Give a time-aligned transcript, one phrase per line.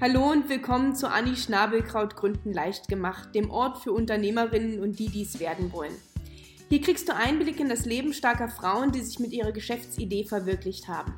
[0.00, 5.08] Hallo und willkommen zu Anni Schnabelkraut Gründen leicht gemacht, dem Ort für Unternehmerinnen und die,
[5.08, 5.94] die es werden wollen.
[6.68, 10.88] Hier kriegst du Einblick in das Leben starker Frauen, die sich mit ihrer Geschäftsidee verwirklicht
[10.88, 11.14] haben.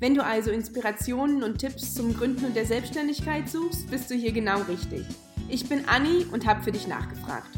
[0.00, 4.32] Wenn du also Inspirationen und Tipps zum Gründen und der Selbstständigkeit suchst, bist du hier
[4.32, 5.04] genau richtig.
[5.50, 7.50] Ich bin Anni und habe für dich nachgefragt.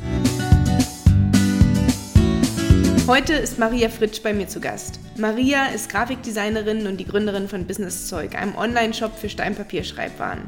[3.06, 4.98] Heute ist Maria Fritsch bei mir zu Gast.
[5.16, 10.42] Maria ist Grafikdesignerin und die Gründerin von Business Zeug, einem Online-Shop für Steinpapierschreibwaren.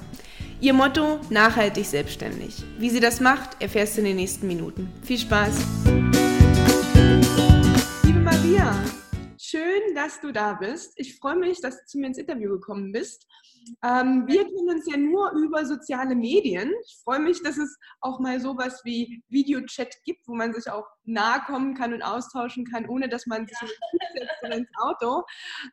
[0.60, 2.64] Ihr Motto: nachhaltig selbstständig.
[2.76, 4.92] Wie sie das macht, erfährst du in den nächsten Minuten.
[5.04, 5.56] Viel Spaß!
[8.02, 8.76] Liebe Maria,
[9.40, 10.94] schön, dass du da bist.
[10.96, 13.28] Ich freue mich, dass du zu mir ins Interview gekommen bist.
[13.84, 16.72] Ähm, wir kennen uns ja nur über soziale Medien.
[16.84, 20.86] Ich freue mich, dass es auch mal sowas wie Videochat gibt, wo man sich auch
[21.04, 23.58] nahe kommen kann und austauschen kann, ohne dass man sich
[24.42, 24.48] ja.
[24.50, 25.22] ins Auto.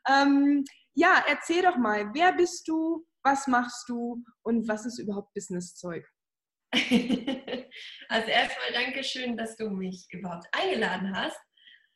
[0.10, 0.64] Ähm,
[0.94, 6.06] ja, erzähl doch mal, wer bist du, was machst du und was ist überhaupt Businesszeug?
[6.74, 11.40] also erstmal danke schön, dass du mich überhaupt eingeladen hast.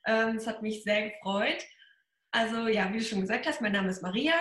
[0.05, 1.63] Ähm, es hat mich sehr gefreut.
[2.31, 4.35] Also ja, wie du schon gesagt hast, mein Name ist Maria.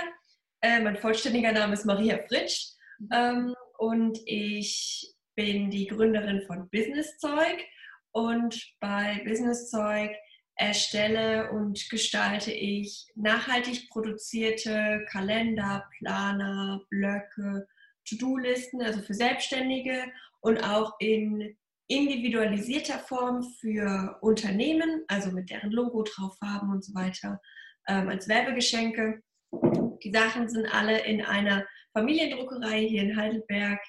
[0.60, 2.72] Äh, mein vollständiger Name ist Maria Fritsch
[3.12, 7.64] ähm, und ich bin die Gründerin von Businesszeug
[8.10, 10.10] und bei Businesszeug
[10.56, 17.68] erstelle und gestalte ich nachhaltig produzierte Kalender, Planer, Blöcke,
[18.08, 26.02] To-Do-Listen, also für Selbstständige und auch in individualisierter Form für Unternehmen, also mit deren Logo
[26.02, 27.40] drauf haben und so weiter,
[27.86, 29.22] ähm, als Werbegeschenke.
[29.52, 33.80] Die Sachen sind alle in einer Familiendruckerei hier in Heidelberg,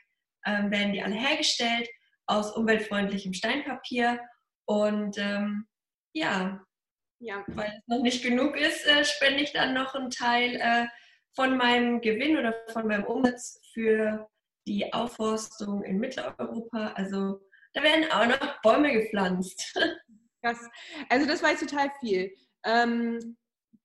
[0.46, 1.88] ähm, werden die alle hergestellt
[2.28, 4.20] aus umweltfreundlichem Steinpapier.
[4.66, 5.68] Und ähm,
[6.14, 6.62] ja,
[7.22, 10.88] ja, weil es noch nicht genug ist, äh, spende ich dann noch einen Teil äh,
[11.36, 14.30] von meinem Gewinn oder von meinem Umsatz für
[14.68, 16.94] die Aufforstung in Mitteleuropa.
[16.96, 17.42] Also
[17.74, 19.78] da werden auch noch Bäume gepflanzt.
[20.44, 20.60] Krass.
[21.10, 22.34] Also das war jetzt total viel.
[22.66, 23.38] Ähm,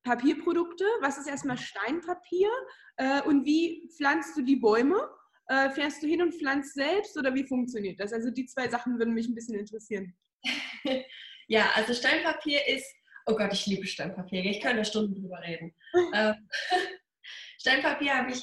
[0.04, 2.50] Papierprodukte, was ist erstmal Steinpapier
[2.96, 4.96] äh, und wie pflanzt du die Bäume?
[5.48, 8.12] Äh, fährst du hin und pflanzt selbst oder wie funktioniert das?
[8.12, 10.16] Also die zwei Sachen würden mich ein bisschen interessieren.
[11.48, 12.86] ja, also Steinpapier ist,
[13.26, 15.74] oh Gott, ich liebe Steinpapier, ich kann da Stunden drüber reden.
[16.14, 16.48] ähm,
[17.58, 18.42] Steinpapier habe ich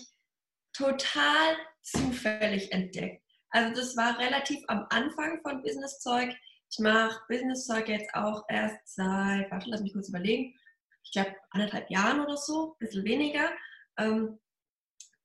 [0.74, 3.24] total zufällig entdeckt.
[3.52, 6.34] Also das war relativ am Anfang von Businesszeug.
[6.72, 10.56] Ich mache Businesszeug jetzt auch erst seit, warte, lass mich kurz überlegen,
[11.04, 13.52] ich glaube, anderthalb Jahren oder so, ein bisschen weniger.
[13.98, 14.40] Ähm,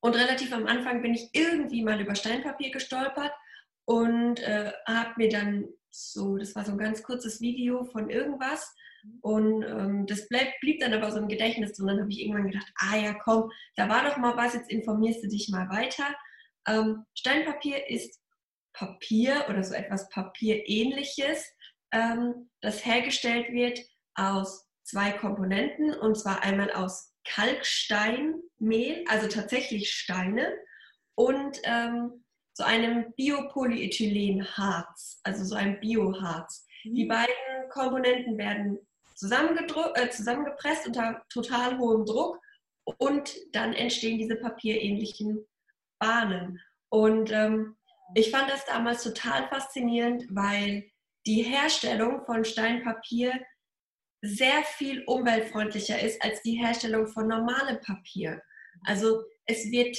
[0.00, 3.32] und relativ am Anfang bin ich irgendwie mal über Steinpapier gestolpert
[3.86, 8.74] und äh, habe mir dann so, das war so ein ganz kurzes Video von irgendwas
[9.20, 12.50] und ähm, das bleib, blieb dann aber so im Gedächtnis und dann habe ich irgendwann
[12.50, 16.14] gedacht, ah ja, komm, da war doch mal was, jetzt informierst du dich mal weiter.
[16.66, 18.20] Ähm, Steinpapier ist
[18.72, 21.50] Papier oder so etwas Papierähnliches,
[21.92, 23.80] ähm, das hergestellt wird
[24.14, 30.56] aus zwei Komponenten und zwar einmal aus Kalksteinmehl, also tatsächlich Steine,
[31.16, 32.24] und ähm,
[32.54, 36.64] so einem Biopolyethylenharz, also so ein Bioharz.
[36.84, 36.94] Mhm.
[36.94, 37.34] Die beiden
[37.70, 38.80] Komponenten werden äh,
[40.10, 42.38] zusammengepresst unter total hohem Druck
[42.98, 45.44] und dann entstehen diese papierähnlichen
[45.98, 46.60] Bahnen.
[46.90, 47.76] Und ähm,
[48.14, 50.88] ich fand das damals total faszinierend, weil
[51.26, 53.32] die Herstellung von Steinpapier
[54.26, 58.42] sehr viel umweltfreundlicher ist als die Herstellung von normalem Papier.
[58.84, 59.96] Also es wird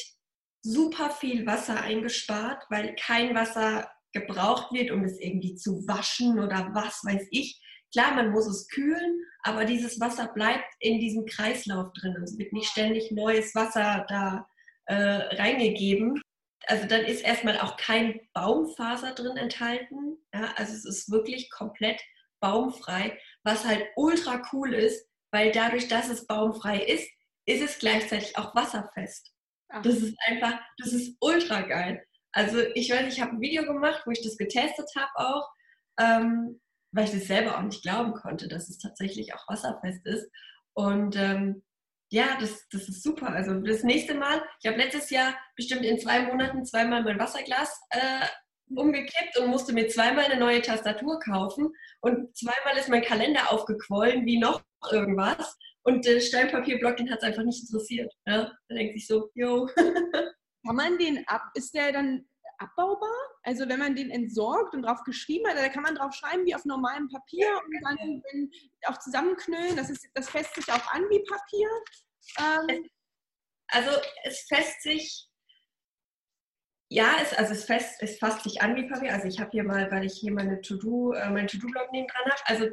[0.62, 6.72] super viel Wasser eingespart, weil kein Wasser gebraucht wird, um es irgendwie zu waschen oder
[6.74, 7.62] was weiß ich.
[7.94, 12.16] Klar, man muss es kühlen, aber dieses Wasser bleibt in diesem Kreislauf drin.
[12.24, 14.48] Es wird nicht ständig neues Wasser da
[14.86, 14.96] äh,
[15.36, 16.22] reingegeben.
[16.66, 20.18] Also dann ist erstmal auch kein Baumfaser drin enthalten.
[20.34, 22.02] Ja, also es ist wirklich komplett
[22.42, 23.18] baumfrei,
[23.48, 27.10] was halt ultra cool ist, weil dadurch, dass es baumfrei ist,
[27.46, 29.34] ist es gleichzeitig auch wasserfest.
[29.70, 29.82] Ach.
[29.82, 32.06] Das ist einfach, das ist ultra geil.
[32.34, 35.50] Also ich weiß, ich habe ein Video gemacht, wo ich das getestet habe auch,
[35.98, 36.60] ähm,
[36.92, 40.30] weil ich das selber auch nicht glauben konnte, dass es tatsächlich auch wasserfest ist.
[40.74, 41.64] Und ähm,
[42.12, 43.30] ja, das, das ist super.
[43.30, 47.80] Also das nächste Mal, ich habe letztes Jahr bestimmt in zwei Monaten zweimal mein Wasserglas
[47.92, 48.26] äh,
[48.76, 54.26] umgekippt und musste mir zweimal eine neue Tastatur kaufen und zweimal ist mein Kalender aufgequollen
[54.26, 54.62] wie noch
[54.92, 58.14] irgendwas und der Steinpapierblock, den hat es einfach nicht interessiert.
[58.26, 58.52] Ja?
[58.68, 59.68] Da denkt sich so, yo.
[60.66, 62.28] Kann man den ab, ist der dann
[62.58, 63.16] abbaubar?
[63.44, 66.54] Also wenn man den entsorgt und drauf geschrieben hat, da kann man drauf schreiben wie
[66.54, 68.52] auf normalem Papier und dann
[68.88, 69.78] auch zusammenknüllen.
[69.78, 71.70] Das, ist, das fässt sich auch an wie Papier.
[72.70, 72.90] Ähm.
[73.70, 73.92] also
[74.24, 75.30] es fässt sich
[76.90, 79.14] ja, es, also es, fest, es fasst sich an wie Papier.
[79.14, 82.32] Also ich habe hier mal, weil ich hier meine To-Do, äh, mein To-Do-Blog neben dran
[82.32, 82.42] habe.
[82.46, 82.70] Also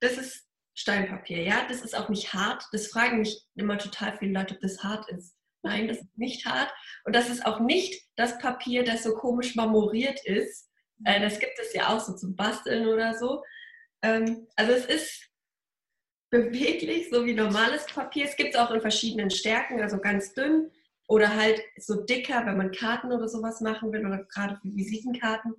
[0.00, 1.66] das ist Steinpapier, ja.
[1.68, 2.64] Das ist auch nicht hart.
[2.70, 5.34] Das fragen mich immer total viele Leute, ob das hart ist.
[5.62, 6.72] Nein, das ist nicht hart.
[7.04, 10.70] Und das ist auch nicht das Papier, das so komisch marmoriert ist.
[11.04, 13.42] Äh, das gibt es ja auch so zum Basteln oder so.
[14.02, 15.28] Ähm, also es ist
[16.30, 18.26] beweglich, so wie normales Papier.
[18.26, 20.70] Es gibt es auch in verschiedenen Stärken, also ganz dünn
[21.08, 25.54] oder halt so dicker, wenn man Karten oder sowas machen will oder gerade für Visitenkarten.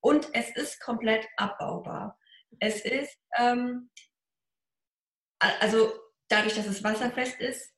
[0.00, 2.18] Und es ist komplett abbaubar.
[2.58, 3.90] Es ist, ähm,
[5.38, 5.92] also
[6.28, 7.72] dadurch, dass es wasserfest ist,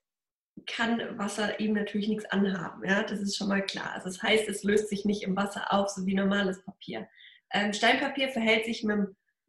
[0.67, 2.85] kann Wasser ihm natürlich nichts anhaben.
[2.85, 3.03] Ja?
[3.03, 3.93] Das ist schon mal klar.
[3.93, 7.07] Also das heißt, es löst sich nicht im Wasser auf, so wie normales Papier.
[7.53, 8.99] Ähm, Steinpapier verhält sich mit,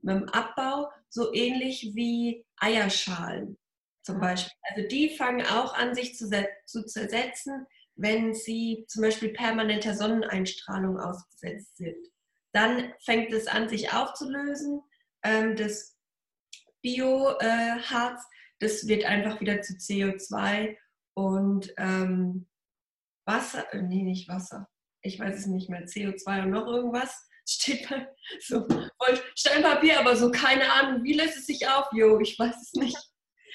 [0.02, 3.58] mit dem Abbau so ähnlich wie Eierschalen
[4.04, 4.52] zum Beispiel.
[4.64, 6.30] Also die fangen auch an, sich zu,
[6.66, 7.66] zu zersetzen,
[7.96, 12.08] wenn sie zum Beispiel permanenter Sonneneinstrahlung ausgesetzt sind.
[12.54, 14.82] Dann fängt es an, sich aufzulösen.
[15.24, 15.98] Ähm, das
[16.82, 18.24] Bioharz,
[18.60, 20.76] das wird einfach wieder zu CO2
[21.14, 22.48] und ähm,
[23.26, 24.68] Wasser, äh, nee, nicht Wasser,
[25.02, 28.08] ich weiß es nicht mehr, CO2 und noch irgendwas steht bei
[28.40, 28.68] so
[29.36, 31.88] Steinpapier, aber so keine Ahnung, wie lässt es sich auf?
[31.92, 33.11] Jo, ich weiß es nicht.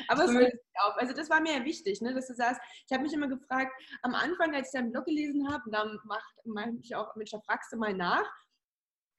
[0.09, 0.95] Aber es löst sich auf.
[0.97, 3.73] Also das war mir ja wichtig, ne, dass du sagst, ich habe mich immer gefragt,
[4.03, 7.73] am Anfang, als ich deinen Blog gelesen habe, da mache ich auch, Mensch, da fragst
[7.73, 8.25] du mal nach,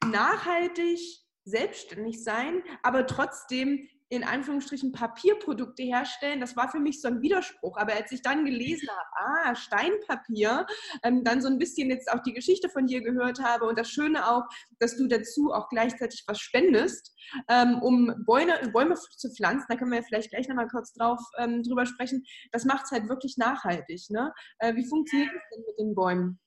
[0.06, 1.00] nachhaltig
[1.46, 7.78] selbstständig sein, aber trotzdem in Anführungsstrichen Papierprodukte herstellen, das war für mich so ein Widerspruch.
[7.78, 10.66] Aber als ich dann gelesen habe, ah, Steinpapier,
[11.04, 13.90] ähm, dann so ein bisschen jetzt auch die Geschichte von dir gehört habe und das
[13.90, 14.44] Schöne auch,
[14.80, 17.14] dass du dazu auch gleichzeitig was spendest,
[17.50, 21.64] ähm, um Bäume, Bäume zu pflanzen, da können wir vielleicht gleich nochmal kurz drauf ähm,
[21.64, 24.10] drüber sprechen, das macht es halt wirklich nachhaltig.
[24.10, 24.34] Ne?
[24.60, 26.40] Äh, wie funktioniert das denn mit den Bäumen?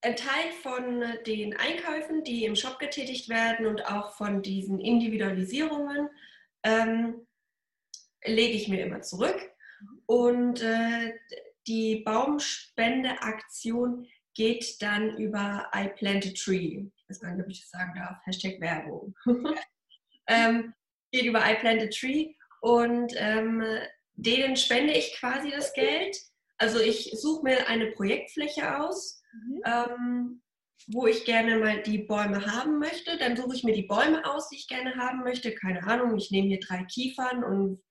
[0.00, 6.08] Ein Teil von den Einkäufen, die im Shop getätigt werden und auch von diesen Individualisierungen,
[6.62, 7.26] ähm,
[8.24, 9.50] lege ich mir immer zurück.
[10.06, 11.14] Und äh,
[11.66, 16.86] die Baumspendeaktion geht dann über I Plant a Tree.
[16.96, 18.18] Ich weiß gar nicht, ob ich das sagen darf.
[18.24, 19.14] Hashtag Werbung.
[20.28, 20.74] ähm,
[21.12, 23.64] geht über I Plant a Tree und ähm,
[24.14, 26.16] denen spende ich quasi das Geld.
[26.56, 29.62] Also ich suche mir eine Projektfläche aus, mhm.
[29.64, 30.42] ähm,
[30.90, 33.18] wo ich gerne mal die Bäume haben möchte.
[33.18, 35.54] Dann suche ich mir die Bäume aus, die ich gerne haben möchte.
[35.54, 37.82] Keine Ahnung, ich nehme hier drei Kiefern und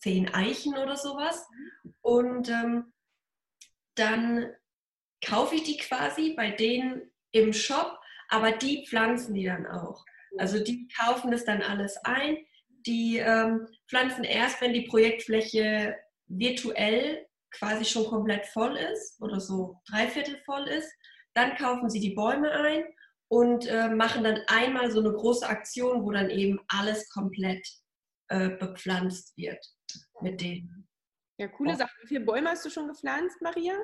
[0.00, 1.46] zehn Eichen oder sowas.
[2.02, 2.92] Und ähm,
[3.94, 4.52] dann
[5.24, 10.04] kaufe ich die quasi bei denen im Shop, aber die pflanzen die dann auch.
[10.38, 12.36] Also die kaufen das dann alles ein.
[12.86, 15.96] Die ähm, pflanzen erst, wenn die Projektfläche
[16.26, 20.90] virtuell quasi schon komplett voll ist oder so dreiviertel voll ist.
[21.34, 22.84] Dann kaufen sie die Bäume ein
[23.28, 27.66] und äh, machen dann einmal so eine große Aktion, wo dann eben alles komplett
[28.28, 29.64] äh, bepflanzt wird
[30.20, 30.88] mit denen.
[31.38, 31.92] Ja, coole Sache.
[32.02, 33.74] Wie viele Bäume hast du schon gepflanzt, Maria?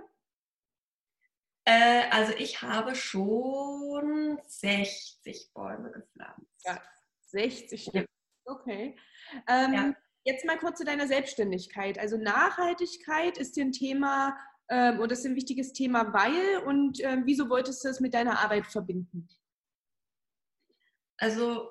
[1.65, 6.65] Äh, also ich habe schon 60 Bäume gepflanzt.
[6.65, 6.81] Ja,
[7.27, 7.95] 60 Stück.
[7.95, 8.05] Ja.
[8.45, 8.97] Okay.
[9.49, 9.95] Ähm, ja.
[10.25, 11.99] Jetzt mal kurz zu deiner Selbstständigkeit.
[11.99, 14.37] Also Nachhaltigkeit ist dir ein Thema,
[14.69, 18.15] ähm, und das ist ein wichtiges Thema, weil und ähm, wieso wolltest du es mit
[18.15, 19.29] deiner Arbeit verbinden?
[21.19, 21.71] Also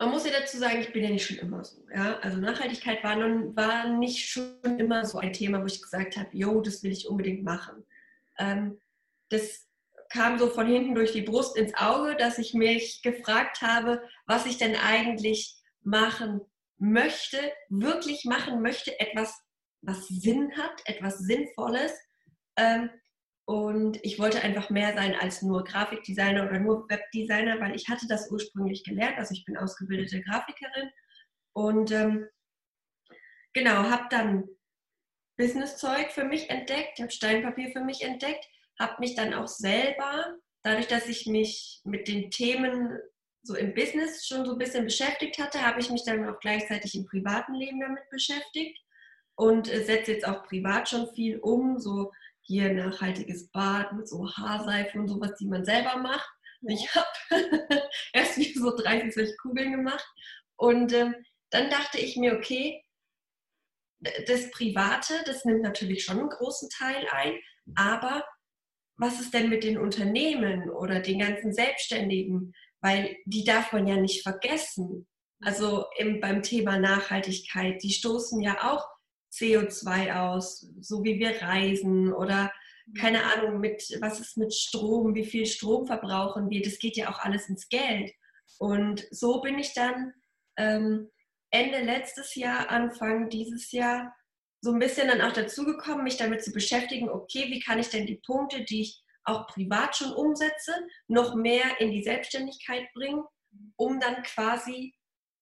[0.00, 1.84] man muss ja dazu sagen, ich bin ja nicht schon immer so.
[1.94, 2.18] Ja?
[2.20, 6.30] Also Nachhaltigkeit war, nun, war nicht schon immer so ein Thema, wo ich gesagt habe,
[6.32, 7.84] jo, das will ich unbedingt machen.
[8.38, 8.80] Ähm,
[9.28, 9.68] das
[10.08, 14.46] kam so von hinten durch die Brust ins Auge, dass ich mich gefragt habe, was
[14.46, 16.40] ich denn eigentlich machen
[16.78, 19.38] möchte, wirklich machen möchte, etwas
[19.82, 21.92] was Sinn hat, etwas Sinnvolles.
[22.56, 22.90] Ähm,
[23.46, 28.06] und ich wollte einfach mehr sein als nur Grafikdesigner oder nur Webdesigner, weil ich hatte
[28.06, 29.18] das ursprünglich gelernt.
[29.18, 30.90] Also ich bin ausgebildete Grafikerin
[31.52, 32.28] und ähm,
[33.52, 34.48] genau, habe dann
[35.36, 38.46] Businesszeug für mich entdeckt, habe Steinpapier für mich entdeckt,
[38.78, 42.98] habe mich dann auch selber, dadurch, dass ich mich mit den Themen
[43.42, 46.94] so im Business schon so ein bisschen beschäftigt hatte, habe ich mich dann auch gleichzeitig
[46.94, 48.78] im privaten Leben damit beschäftigt
[49.40, 54.30] und äh, setze jetzt auch privat schon viel um, so hier nachhaltiges Bad mit so
[54.30, 56.28] Haarseife und sowas, die man selber macht.
[56.68, 57.08] Ich habe
[58.12, 60.06] erst wie so 30 solche Kugeln gemacht
[60.56, 61.14] und ähm,
[61.48, 62.84] dann dachte ich mir, okay,
[64.26, 67.38] das Private, das nimmt natürlich schon einen großen Teil ein,
[67.76, 68.26] aber
[68.98, 72.54] was ist denn mit den Unternehmen oder den ganzen Selbstständigen?
[72.82, 75.06] Weil die darf man ja nicht vergessen.
[75.42, 78.86] Also im, beim Thema Nachhaltigkeit, die stoßen ja auch
[79.32, 82.52] CO2 aus, so wie wir reisen oder
[82.98, 87.08] keine Ahnung, mit was ist mit Strom, wie viel Strom verbrauchen wir, das geht ja
[87.10, 88.12] auch alles ins Geld.
[88.58, 90.12] Und so bin ich dann
[90.56, 91.08] ähm,
[91.50, 94.14] Ende letztes Jahr, Anfang dieses Jahr
[94.60, 97.88] so ein bisschen dann auch dazu gekommen, mich damit zu beschäftigen, okay, wie kann ich
[97.88, 100.72] denn die Punkte, die ich auch privat schon umsetze,
[101.08, 103.24] noch mehr in die Selbstständigkeit bringen,
[103.76, 104.94] um dann quasi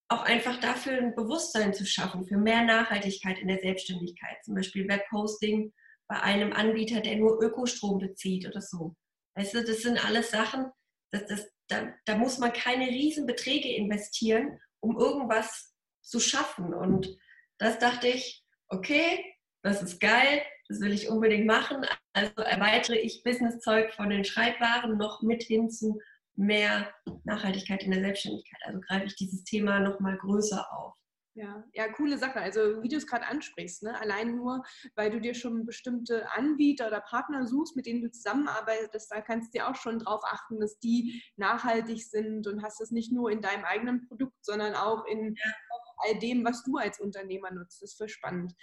[0.09, 4.43] auch einfach dafür ein Bewusstsein zu schaffen, für mehr Nachhaltigkeit in der Selbstständigkeit.
[4.43, 5.71] Zum Beispiel Webhosting
[6.07, 8.95] bei einem Anbieter, der nur Ökostrom bezieht oder so.
[9.35, 10.71] Weißt du, das sind alles Sachen,
[11.11, 16.73] das, das, da, da muss man keine Riesenbeträge investieren, um irgendwas zu schaffen.
[16.73, 17.15] Und
[17.59, 19.23] das dachte ich, okay,
[19.61, 21.85] das ist geil, das will ich unbedingt machen.
[22.13, 25.99] Also erweitere ich Businesszeug von den Schreibwaren noch mit hin zu
[26.39, 26.89] mehr
[27.25, 28.61] Nachhaltigkeit in der Selbstständigkeit.
[28.63, 30.93] Also greife ich dieses Thema nochmal größer auf.
[31.35, 32.39] Ja, ja, coole Sache.
[32.39, 33.99] Also wie du es gerade ansprichst, ne?
[34.01, 34.63] allein nur,
[34.95, 39.53] weil du dir schon bestimmte Anbieter oder Partner suchst, mit denen du zusammenarbeitest, da kannst
[39.53, 43.31] du dir auch schon darauf achten, dass die nachhaltig sind und hast das nicht nur
[43.31, 45.51] in deinem eigenen Produkt, sondern auch in ja.
[45.97, 47.81] all dem, was du als Unternehmer nutzt.
[47.81, 48.53] Das ist voll spannend.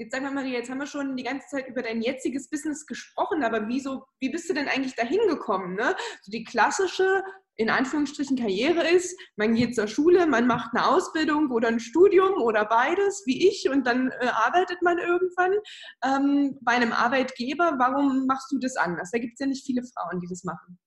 [0.00, 2.86] Jetzt sag mal, Maria, jetzt haben wir schon die ganze Zeit über dein jetziges Business
[2.86, 5.74] gesprochen, aber wieso, wie bist du denn eigentlich dahin gekommen?
[5.74, 5.94] Ne?
[6.22, 7.22] So die klassische,
[7.56, 12.40] in Anführungsstrichen, Karriere ist, man geht zur Schule, man macht eine Ausbildung oder ein Studium
[12.40, 15.52] oder beides, wie ich, und dann äh, arbeitet man irgendwann
[16.02, 17.74] ähm, bei einem Arbeitgeber.
[17.76, 19.10] Warum machst du das anders?
[19.10, 20.78] Da gibt es ja nicht viele Frauen, die das machen.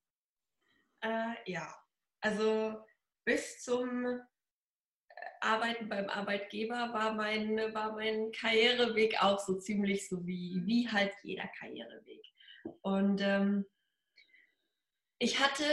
[1.02, 1.72] Äh, ja,
[2.20, 2.84] also
[3.26, 4.22] bis zum
[5.44, 11.12] Arbeiten beim Arbeitgeber war mein, war mein Karriereweg auch so ziemlich so wie, wie halt
[11.24, 12.24] jeder Karriereweg.
[12.82, 13.66] Und ähm,
[15.20, 15.64] ich hatte,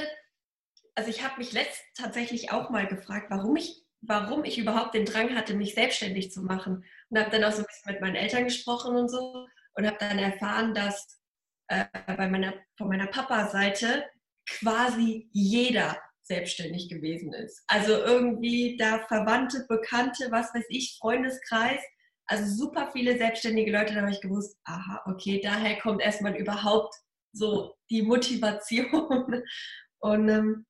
[0.95, 5.05] also ich habe mich letzt tatsächlich auch mal gefragt, warum ich, warum ich überhaupt den
[5.05, 6.85] Drang hatte, mich selbstständig zu machen.
[7.09, 9.97] Und habe dann auch so ein bisschen mit meinen Eltern gesprochen und so und habe
[9.99, 11.21] dann erfahren, dass
[11.69, 14.05] äh, bei meiner, von meiner Papa-Seite
[14.47, 15.97] quasi jeder
[16.31, 17.65] selbstständig gewesen ist.
[17.67, 21.81] Also irgendwie da Verwandte, Bekannte, was weiß ich, Freundeskreis,
[22.27, 26.95] also super viele selbstständige Leute, da habe ich gewusst, aha, okay, daher kommt erstmal überhaupt
[27.33, 29.43] so die Motivation.
[29.99, 30.67] Und ähm,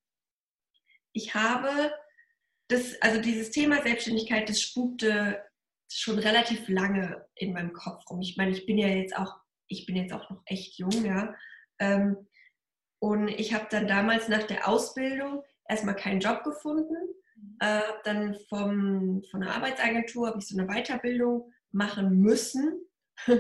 [1.13, 1.93] ich habe
[2.69, 5.45] das, also dieses Thema Selbstständigkeit, das spukte
[5.93, 8.23] schon relativ lange in meinem Kopf rum.
[8.23, 9.37] Ich meine, ich bin ja jetzt auch,
[9.69, 11.35] ich bin jetzt auch noch echt jung, ja.
[11.79, 12.27] Ähm,
[13.03, 16.97] und ich habe dann damals nach der Ausbildung erstmal keinen Job gefunden.
[17.37, 17.57] Mhm.
[17.61, 22.81] Äh, dann vom, von der Arbeitsagentur habe ich so eine Weiterbildung machen müssen.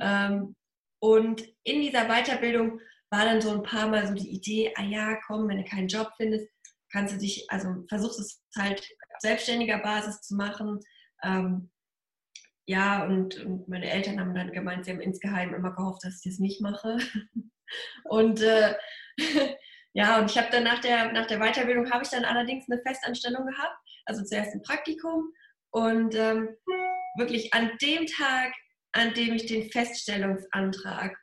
[0.00, 0.54] ähm,
[1.00, 5.18] und in dieser Weiterbildung war dann so ein paar Mal so die Idee, ah ja,
[5.26, 6.48] komm, wenn du keinen Job findest,
[6.90, 10.80] kannst du dich, also versuchst es halt auf selbstständiger Basis zu machen.
[11.22, 11.70] Ähm,
[12.66, 16.32] ja, und, und, meine Eltern haben dann gemeint, sie haben insgeheim immer gehofft, dass ich
[16.32, 16.98] das nicht mache.
[18.04, 18.74] und äh,
[19.94, 22.82] ja, und ich habe dann nach der, nach der Weiterbildung habe ich dann allerdings eine
[22.82, 25.32] Festanstellung gehabt, also zuerst ein Praktikum
[25.70, 26.56] und ähm,
[27.16, 28.52] wirklich an dem Tag,
[28.92, 31.16] an dem ich den Feststellungsantrag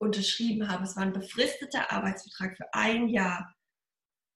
[0.00, 3.52] unterschrieben habe, es war ein befristeter Arbeitsvertrag für ein Jahr.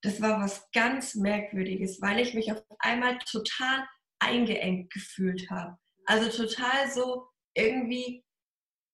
[0.03, 3.87] Das war was ganz Merkwürdiges, weil ich mich auf einmal total
[4.19, 5.77] eingeengt gefühlt habe.
[6.07, 8.25] Also total so irgendwie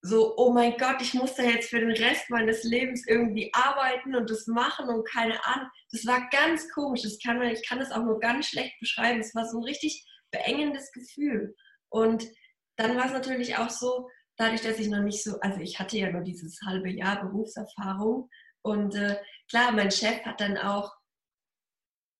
[0.06, 4.14] so, oh mein Gott, ich muss da jetzt für den Rest meines Lebens irgendwie arbeiten
[4.14, 5.68] und das machen und keine Ahnung.
[5.90, 7.02] Das war ganz komisch.
[7.02, 9.20] Das kann man, ich kann das auch nur ganz schlecht beschreiben.
[9.20, 11.54] Es war so ein richtig beengendes Gefühl.
[11.88, 12.24] Und
[12.76, 15.96] dann war es natürlich auch so, dadurch, dass ich noch nicht so, also ich hatte
[15.98, 18.28] ja nur dieses halbe Jahr Berufserfahrung
[18.62, 19.16] und äh,
[19.48, 20.92] klar, mein Chef hat dann auch,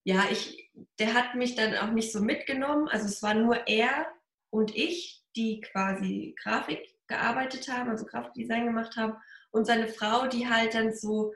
[0.03, 2.87] ja, ich, der hat mich dann auch nicht so mitgenommen.
[2.87, 4.07] Also es war nur er
[4.49, 9.13] und ich, die quasi Grafik gearbeitet haben, also Grafikdesign gemacht haben.
[9.51, 11.33] Und seine Frau, die halt dann so,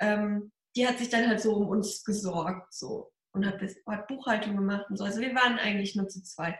[0.00, 4.06] ähm, die hat sich dann halt so um uns gesorgt so und hat, das, hat
[4.06, 5.04] Buchhaltung gemacht und so.
[5.04, 6.56] Also wir waren eigentlich nur zu zweit.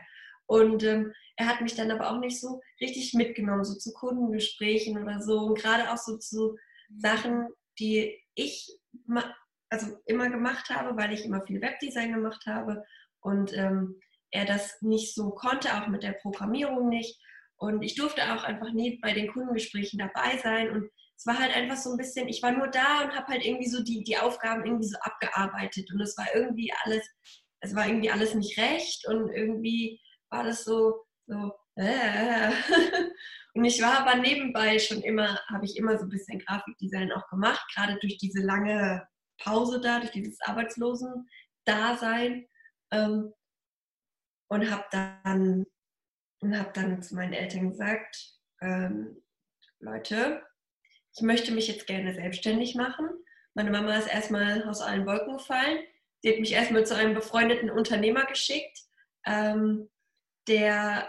[0.47, 5.01] Und ähm, er hat mich dann aber auch nicht so richtig mitgenommen, so zu Kundengesprächen
[5.01, 5.39] oder so.
[5.39, 6.57] Und gerade auch so zu
[6.97, 7.47] Sachen,
[7.79, 8.79] die ich
[9.69, 12.83] also immer gemacht habe, weil ich immer viel Webdesign gemacht habe.
[13.21, 13.99] Und ähm,
[14.31, 17.19] er das nicht so konnte, auch mit der Programmierung nicht.
[17.57, 20.71] Und ich durfte auch einfach nie bei den Kundengesprächen dabei sein.
[20.71, 23.45] Und es war halt einfach so ein bisschen, ich war nur da und habe halt
[23.45, 25.89] irgendwie so die, die Aufgaben irgendwie so abgearbeitet.
[25.93, 27.07] Und es war irgendwie alles,
[27.61, 32.51] es war irgendwie alles nicht recht und irgendwie war das so, so, äh.
[33.53, 37.25] Und ich war aber nebenbei schon immer, habe ich immer so ein bisschen Grafikdesign auch
[37.29, 39.07] gemacht, gerade durch diese lange
[39.41, 42.45] Pause da, durch dieses Arbeitslosen-Dasein.
[42.91, 43.33] Ähm,
[44.49, 45.65] und habe dann
[46.41, 49.21] und habe dann zu meinen Eltern gesagt, ähm,
[49.79, 50.41] Leute,
[51.15, 53.07] ich möchte mich jetzt gerne selbstständig machen.
[53.53, 55.79] Meine Mama ist erstmal aus allen Wolken gefallen.
[56.21, 58.79] Sie hat mich erstmal zu einem befreundeten Unternehmer geschickt,
[59.25, 59.89] ähm,
[60.47, 61.07] der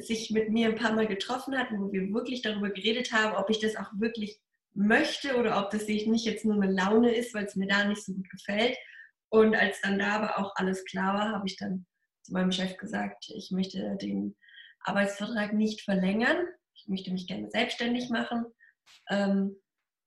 [0.00, 3.50] sich mit mir ein paar Mal getroffen hat, wo wir wirklich darüber geredet haben, ob
[3.50, 4.40] ich das auch wirklich
[4.72, 8.04] möchte oder ob das nicht jetzt nur eine Laune ist, weil es mir da nicht
[8.04, 8.76] so gut gefällt.
[9.28, 11.86] Und als dann da aber auch alles klar war, habe ich dann
[12.22, 14.36] zu meinem Chef gesagt, ich möchte den
[14.84, 16.46] Arbeitsvertrag nicht verlängern.
[16.74, 18.44] Ich möchte mich gerne selbstständig machen.
[19.10, 19.56] Ähm,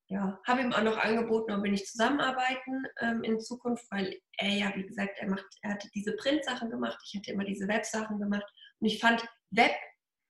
[0.10, 4.50] ja, habe ihm auch noch angeboten, ob wir nicht zusammenarbeiten ähm, in Zukunft, weil er
[4.50, 8.18] ja, wie gesagt, er macht, er hatte diese Print-Sachen gemacht, ich hatte immer diese Web-Sachen
[8.18, 8.46] gemacht
[8.80, 9.74] und ich fand Web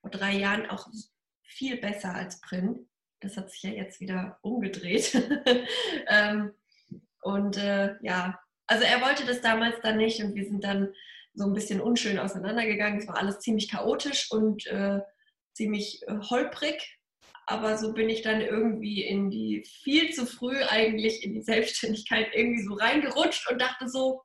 [0.02, 0.88] vor drei Jahren auch
[1.44, 2.80] viel besser als Print.
[3.20, 5.14] Das hat sich ja jetzt wieder umgedreht.
[6.08, 6.54] ähm,
[7.22, 10.94] und äh, ja, also er wollte das damals dann nicht und wir sind dann
[11.38, 13.00] so ein bisschen unschön auseinandergegangen.
[13.00, 15.00] Es war alles ziemlich chaotisch und äh,
[15.54, 16.98] ziemlich äh, holprig.
[17.46, 22.30] Aber so bin ich dann irgendwie in die, viel zu früh eigentlich in die Selbstständigkeit
[22.34, 24.22] irgendwie so reingerutscht und dachte so,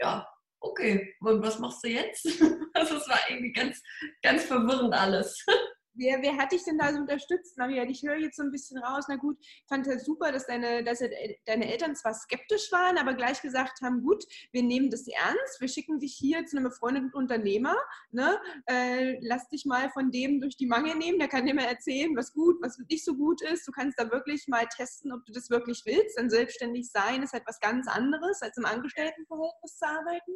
[0.00, 0.26] ja,
[0.60, 2.26] okay, und was machst du jetzt?
[2.74, 3.82] Also es war irgendwie ganz,
[4.22, 5.44] ganz verwirrend alles.
[5.98, 7.82] Wer, wer hat dich denn da so unterstützt, Maria?
[7.82, 9.06] Ich höre jetzt so ein bisschen raus.
[9.08, 11.00] Na gut, ich fand es super, dass deine, dass
[11.44, 15.66] deine Eltern zwar skeptisch waren, aber gleich gesagt haben: Gut, wir nehmen das ernst, wir
[15.66, 17.74] schicken dich hier zu einem befreundeten Unternehmer.
[18.12, 18.38] Ne?
[18.66, 21.18] Äh, lass dich mal von dem durch die Mangel nehmen.
[21.18, 23.66] Der kann dir mal erzählen, was gut, was nicht so gut ist.
[23.66, 26.16] Du kannst da wirklich mal testen, ob du das wirklich willst.
[26.16, 30.32] Denn selbstständig sein ist etwas ganz anderes, als im Angestelltenverhältnis zu arbeiten.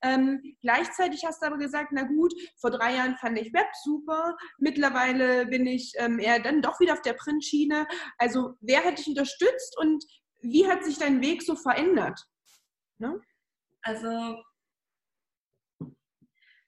[0.00, 4.34] Ähm, gleichzeitig hast du aber gesagt: Na gut, vor drei Jahren fand ich Web super.
[4.58, 7.86] Mittlerweile mittlerweile bin ich ähm, eher dann doch wieder auf der Printschiene.
[8.18, 10.04] Also wer hat dich unterstützt und
[10.40, 12.20] wie hat sich dein Weg so verändert?
[12.98, 13.20] Ne?
[13.82, 14.42] Also,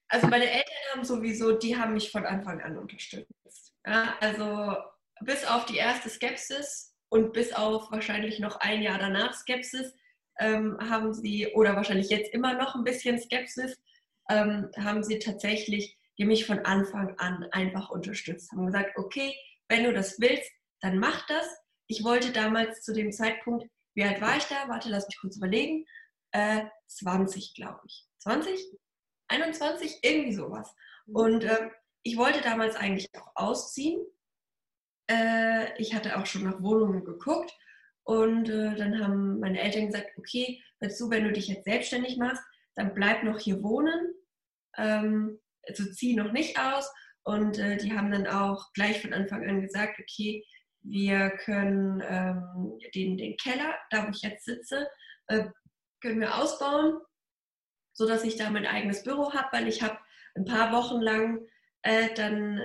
[0.08, 3.74] also meine Eltern haben sowieso, die haben mich von Anfang an unterstützt.
[3.86, 4.76] Ja, also
[5.20, 9.94] bis auf die erste Skepsis und bis auf wahrscheinlich noch ein Jahr danach Skepsis
[10.38, 13.76] ähm, haben sie, oder wahrscheinlich jetzt immer noch ein bisschen Skepsis,
[14.30, 18.66] ähm, haben sie tatsächlich die mich von Anfang an einfach unterstützt haben.
[18.66, 19.34] Gesagt, okay,
[19.68, 20.50] wenn du das willst,
[20.80, 21.46] dann mach das.
[21.86, 24.68] Ich wollte damals zu dem Zeitpunkt, wie alt war ich da?
[24.68, 25.84] Warte, lass mich kurz überlegen.
[26.32, 28.06] Äh, 20, glaube ich.
[28.18, 28.60] 20?
[29.28, 29.98] 21?
[30.02, 30.74] Irgendwie sowas.
[31.06, 31.70] Und äh,
[32.02, 34.00] ich wollte damals eigentlich auch ausziehen.
[35.10, 37.52] Äh, ich hatte auch schon nach Wohnungen geguckt.
[38.04, 42.42] Und äh, dann haben meine Eltern gesagt, okay, du, wenn du dich jetzt selbstständig machst,
[42.74, 44.14] dann bleib noch hier wohnen.
[44.76, 46.90] Ähm, also zieh noch nicht aus.
[47.24, 50.44] Und äh, die haben dann auch gleich von Anfang an gesagt, okay,
[50.82, 54.88] wir können ähm, den, den Keller, da wo ich jetzt sitze,
[55.26, 55.44] äh,
[56.00, 57.00] können wir ausbauen,
[57.92, 59.98] sodass ich da mein eigenes Büro habe, weil ich habe
[60.36, 61.46] ein paar Wochen lang
[61.82, 62.60] äh, dann,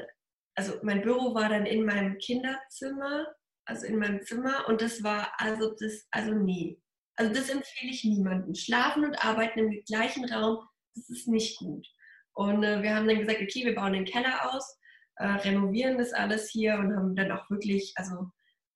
[0.56, 3.28] also mein Büro war dann in meinem Kinderzimmer,
[3.66, 6.82] also in meinem Zimmer und das war also das, also nie.
[7.16, 8.56] Also das empfehle ich niemandem.
[8.56, 11.88] Schlafen und arbeiten im gleichen Raum, das ist nicht gut.
[12.34, 14.80] Und äh, wir haben dann gesagt, okay, wir bauen den Keller aus,
[15.16, 18.32] äh, renovieren das alles hier und haben dann auch wirklich, also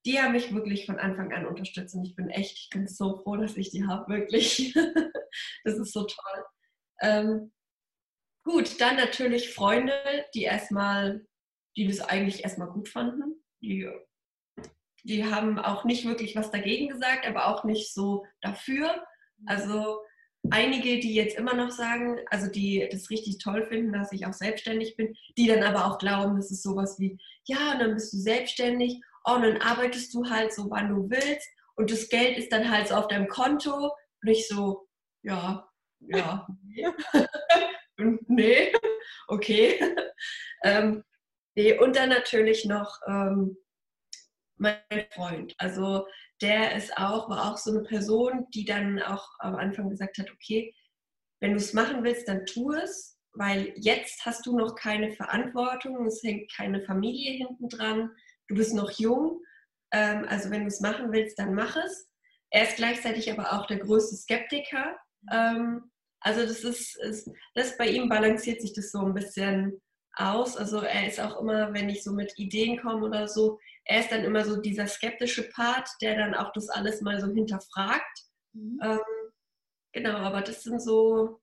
[0.06, 3.18] die haben mich wirklich von Anfang an unterstützt und ich bin echt, ich bin so
[3.18, 4.74] froh, dass ich die habe, wirklich.
[5.64, 6.46] das ist so toll.
[7.02, 7.52] Ähm,
[8.44, 9.94] gut, dann natürlich Freunde,
[10.34, 11.26] die erstmal,
[11.76, 13.44] die das eigentlich erstmal gut fanden.
[13.62, 13.90] Die,
[15.04, 19.04] die haben auch nicht wirklich was dagegen gesagt, aber auch nicht so dafür.
[19.46, 20.00] Also
[20.52, 24.34] einige, die jetzt immer noch sagen, also die das richtig toll finden, dass ich auch
[24.34, 28.14] selbstständig bin, die dann aber auch glauben, das ist sowas wie, ja, und dann bist
[28.14, 32.38] du selbstständig, oh, und dann arbeitest du halt so, wann du willst und das Geld
[32.38, 34.88] ist dann halt so auf deinem Konto und ich so,
[35.24, 35.68] ja,
[36.00, 36.88] ja, nee,
[38.28, 38.72] nee
[39.28, 39.80] okay.
[40.64, 41.04] ähm,
[41.56, 43.58] nee, und dann natürlich noch ähm,
[44.58, 44.80] mein
[45.12, 46.08] Freund, also
[46.42, 50.32] der ist auch, war auch so eine Person, die dann auch am Anfang gesagt hat,
[50.32, 50.74] okay,
[51.40, 56.06] wenn du es machen willst, dann tu es, weil jetzt hast du noch keine Verantwortung,
[56.06, 58.12] es hängt keine Familie hinten dran,
[58.48, 59.42] du bist noch jung,
[59.92, 62.10] ähm, also wenn du es machen willst, dann mach es.
[62.50, 64.98] Er ist gleichzeitig aber auch der größte Skeptiker.
[65.32, 69.82] Ähm, also das ist, ist, das bei ihm balanciert sich das so ein bisschen
[70.20, 70.58] aus.
[70.58, 74.12] Also er ist auch immer, wenn ich so mit Ideen komme oder so, er ist
[74.12, 78.20] dann immer so dieser skeptische Part, der dann auch das alles mal so hinterfragt.
[78.54, 78.80] Mhm.
[78.84, 79.00] Ähm,
[79.94, 81.42] genau, aber das sind so.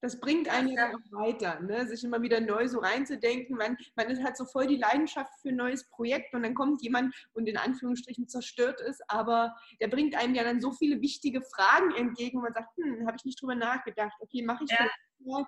[0.00, 1.84] Das bringt einen ja auch weiter, ne?
[1.88, 3.56] sich immer wieder neu so reinzudenken.
[3.56, 7.12] Man, man hat so voll die Leidenschaft für ein neues Projekt und dann kommt jemand
[7.32, 11.92] und in Anführungsstrichen zerstört ist, aber der bringt einem ja dann so viele wichtige Fragen
[11.96, 14.16] entgegen und man sagt, hm, habe ich nicht drüber nachgedacht.
[14.20, 14.76] Okay, mache ich ja.
[14.84, 15.46] das?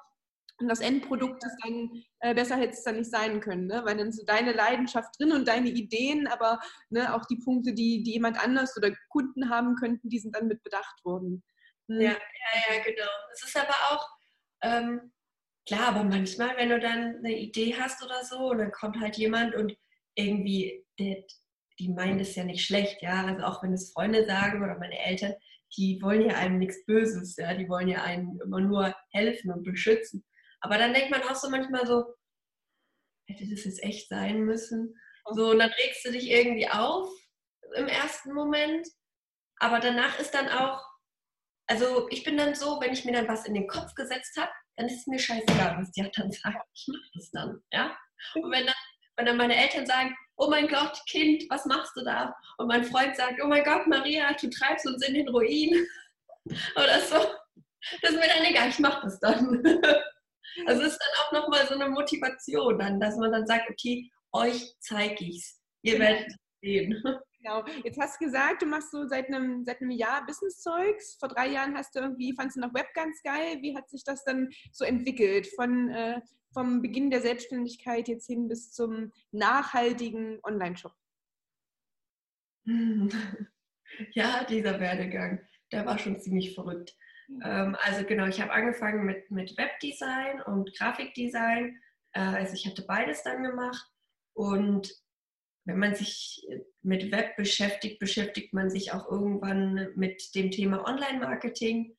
[0.60, 3.82] Und das Endprodukt ist dann, äh, besser hätte es dann nicht sein können, ne?
[3.84, 8.02] weil dann so deine Leidenschaft drin und deine Ideen, aber ne, auch die Punkte, die,
[8.02, 11.42] die jemand anders oder Kunden haben könnten, die sind dann mit bedacht worden.
[11.88, 12.00] Hm.
[12.00, 13.10] Ja, ja, ja, genau.
[13.32, 14.06] Es ist aber auch,
[14.62, 15.12] ähm,
[15.66, 19.16] klar, aber manchmal, wenn du dann eine Idee hast oder so und dann kommt halt
[19.16, 19.74] jemand und
[20.14, 21.24] irgendwie, der,
[21.78, 24.98] die meinen es ja nicht schlecht, ja, also auch wenn es Freunde sagen oder meine
[24.98, 25.34] Eltern,
[25.76, 29.62] die wollen ja einem nichts Böses, ja, die wollen ja einem immer nur helfen und
[29.62, 30.24] beschützen.
[30.60, 32.14] Aber dann denkt man auch so manchmal so,
[33.26, 34.98] hätte das jetzt echt sein müssen?
[35.32, 37.08] So, und dann regst du dich irgendwie auf
[37.76, 38.86] im ersten Moment,
[39.58, 40.82] aber danach ist dann auch,
[41.68, 44.50] also ich bin dann so, wenn ich mir dann was in den Kopf gesetzt habe,
[44.76, 46.60] dann ist es mir scheißegal, was die anderen sagen.
[46.74, 47.96] Ich mache das dann, ja.
[48.34, 48.74] Und wenn dann,
[49.16, 52.34] wenn dann meine Eltern sagen, oh mein Gott, Kind, was machst du da?
[52.58, 55.86] Und mein Freund sagt, oh mein Gott, Maria, du treibst uns in den Ruin.
[56.76, 57.16] Oder so.
[58.02, 59.62] Das ist mir dann egal, ich mache das dann.
[60.66, 64.10] Also es ist dann auch nochmal so eine Motivation dann, dass man dann sagt, okay,
[64.32, 65.60] euch zeige ich es.
[65.82, 66.04] Ihr genau.
[66.06, 67.02] werdet es sehen.
[67.42, 67.64] Genau.
[67.84, 71.16] Jetzt hast du gesagt, du machst so seit einem, seit einem Jahr Business-Zeugs.
[71.18, 73.56] Vor drei Jahren hast du irgendwie, fandst du noch Web ganz geil.
[73.62, 75.46] Wie hat sich das dann so entwickelt?
[75.56, 76.20] Von, äh,
[76.52, 80.92] vom Beginn der Selbstständigkeit jetzt hin bis zum nachhaltigen Online-Shop?
[84.12, 85.40] Ja, dieser Werdegang,
[85.72, 86.94] der war schon ziemlich verrückt.
[87.44, 91.76] Ähm, also genau, ich habe angefangen mit, mit Webdesign und Grafikdesign.
[92.12, 93.86] Äh, also ich hatte beides dann gemacht.
[94.34, 94.90] Und
[95.66, 96.46] wenn man sich
[96.82, 101.96] mit Web beschäftigt, beschäftigt man sich auch irgendwann mit dem Thema Online-Marketing.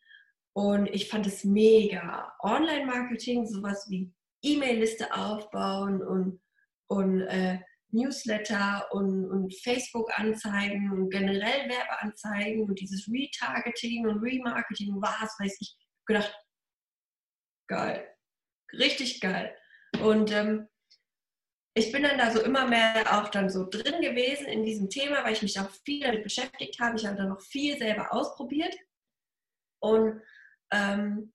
[0.54, 2.34] Und ich fand es mega.
[2.39, 4.12] Online-Marketing, sowas wie
[4.44, 6.41] E-Mail-Liste aufbauen und,
[6.88, 7.60] und äh,
[7.93, 15.77] Newsletter und, und Facebook-Anzeigen und generell Werbeanzeigen und dieses Retargeting und Remarketing, was weiß ich,
[16.06, 16.34] gedacht,
[17.67, 18.08] geil,
[18.73, 19.56] richtig geil.
[20.01, 20.67] Und ähm,
[21.73, 25.23] ich bin dann da so immer mehr auch dann so drin gewesen in diesem Thema,
[25.23, 26.97] weil ich mich auch viel damit beschäftigt habe.
[26.97, 28.75] Ich habe dann noch viel selber ausprobiert
[29.80, 30.21] und
[30.71, 31.34] ähm,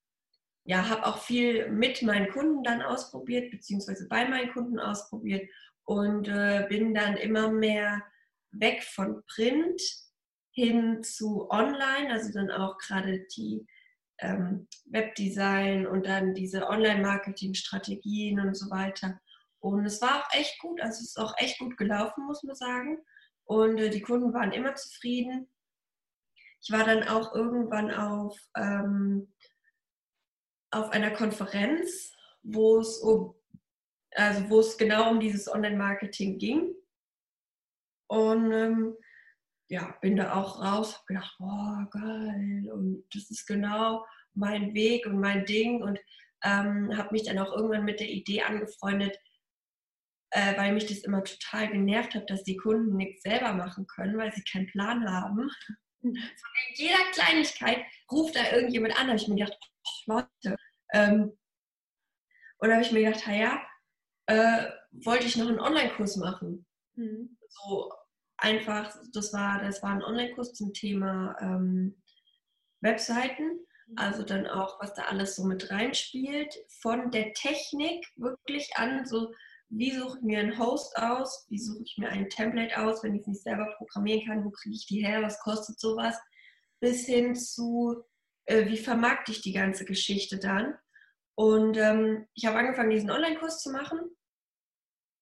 [0.67, 5.49] ja, habe auch viel mit meinen Kunden dann ausprobiert, beziehungsweise bei meinen Kunden ausprobiert
[5.87, 8.03] und äh, bin dann immer mehr
[8.51, 9.81] weg von Print
[10.51, 13.67] hin zu Online, also dann auch gerade die
[14.19, 19.21] ähm, Webdesign und dann diese Online-Marketing-Strategien und so weiter.
[19.61, 22.57] Und es war auch echt gut, also es ist auch echt gut gelaufen, muss man
[22.57, 22.99] sagen.
[23.45, 25.49] Und äh, die Kunden waren immer zufrieden.
[26.63, 29.33] Ich war dann auch irgendwann auf, ähm,
[30.73, 33.36] auf einer Konferenz, wo es um
[34.17, 36.75] also wo es genau um dieses Online-Marketing ging.
[38.09, 38.97] Und ähm,
[39.69, 45.07] ja, bin da auch raus, habe gedacht, boah, geil, und das ist genau mein Weg
[45.07, 45.99] und mein Ding und
[46.45, 49.19] ähm, habe mich dann auch irgendwann mit der Idee angefreundet,
[50.31, 54.17] äh, weil mich das immer total genervt hat, dass die Kunden nichts selber machen können,
[54.19, 55.51] weil sie keinen Plan haben.
[56.01, 56.15] Von
[56.75, 60.57] jeder Kleinigkeit ruft da irgendjemand an, da habe ich mir gedacht, oh, Leute,
[60.93, 61.37] ähm,
[62.59, 63.66] und habe ich mir gedacht, ja,
[64.27, 66.67] äh, wollte ich noch einen Online-Kurs machen.
[66.95, 67.37] Mhm.
[67.49, 67.93] So
[68.37, 72.03] einfach, das war, das war ein Online-Kurs zum Thema ähm,
[72.81, 73.61] Webseiten.
[73.87, 73.95] Mhm.
[73.97, 79.33] Also dann auch, was da alles so mit reinspielt, von der Technik wirklich an, so
[79.69, 83.15] wie suche ich mir einen Host aus, wie suche ich mir ein Template aus, wenn
[83.15, 86.17] ich es nicht selber programmieren kann, wo kriege ich die her, was kostet sowas,
[86.81, 88.05] bis hin zu,
[88.45, 90.75] äh, wie vermarkte ich die ganze Geschichte dann.
[91.35, 94.16] Und ähm, ich habe angefangen, diesen Online-Kurs zu machen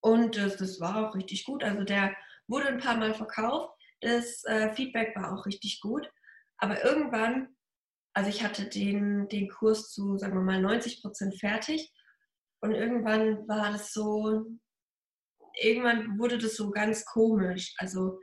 [0.04, 1.64] und das, das war auch richtig gut.
[1.64, 2.14] Also der
[2.46, 3.72] wurde ein paar Mal verkauft.
[4.02, 6.06] Das äh, Feedback war auch richtig gut.
[6.58, 7.56] Aber irgendwann,
[8.12, 11.90] also ich hatte den, den Kurs zu, sagen wir mal, 90 Prozent fertig.
[12.60, 14.44] Und irgendwann war das so,
[15.58, 17.74] irgendwann wurde das so ganz komisch.
[17.78, 18.20] Also,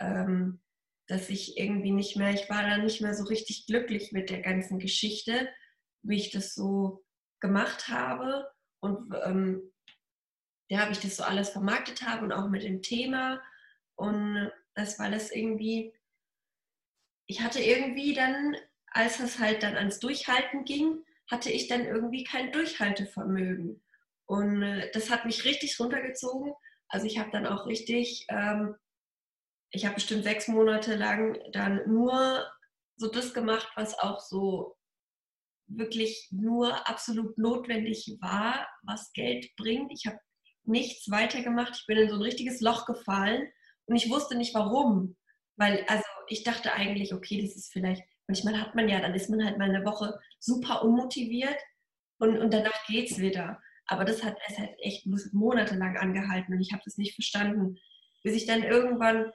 [0.00, 0.60] ähm,
[1.06, 4.42] dass ich irgendwie nicht mehr, ich war da nicht mehr so richtig glücklich mit der
[4.42, 5.48] ganzen Geschichte,
[6.02, 7.02] wie ich das so
[7.40, 8.50] gemacht habe.
[8.80, 9.71] Und ähm,
[10.72, 13.42] ja, habe ich das so alles vermarktet habe und auch mit dem Thema.
[13.94, 15.92] Und das war das irgendwie,
[17.26, 18.56] ich hatte irgendwie dann,
[18.86, 23.84] als es halt dann ans Durchhalten ging, hatte ich dann irgendwie kein Durchhaltevermögen.
[24.24, 26.54] Und äh, das hat mich richtig runtergezogen.
[26.88, 28.74] Also ich habe dann auch richtig, ähm,
[29.72, 32.50] ich habe bestimmt sechs Monate lang dann nur
[32.96, 34.74] so das gemacht, was auch so
[35.66, 39.92] wirklich nur absolut notwendig war, was Geld bringt.
[39.92, 40.18] Ich habe
[40.64, 41.76] nichts weitergemacht.
[41.76, 43.48] Ich bin in so ein richtiges Loch gefallen
[43.86, 45.16] und ich wusste nicht warum.
[45.56, 49.30] Weil, also ich dachte eigentlich, okay, das ist vielleicht, manchmal hat man ja, dann ist
[49.30, 51.58] man halt mal eine Woche super unmotiviert
[52.18, 53.60] und, und danach geht es wieder.
[53.86, 57.78] Aber das hat, es hat echt monatelang angehalten und ich habe das nicht verstanden.
[58.22, 59.32] Bis ich dann irgendwann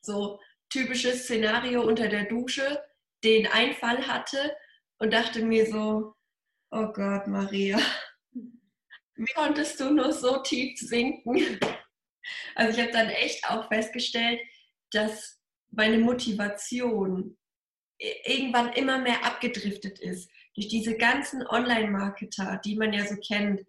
[0.00, 2.82] so typisches Szenario unter der Dusche
[3.24, 4.56] den Einfall hatte
[4.98, 6.14] und dachte mir so,
[6.70, 7.78] oh Gott, Maria,
[9.16, 11.58] wie konntest du nur so tief sinken?
[12.54, 14.40] Also ich habe dann echt auch festgestellt,
[14.92, 17.36] dass meine Motivation
[17.98, 20.30] irgendwann immer mehr abgedriftet ist.
[20.54, 23.62] Durch diese ganzen Online-Marketer, die man ja so kennt,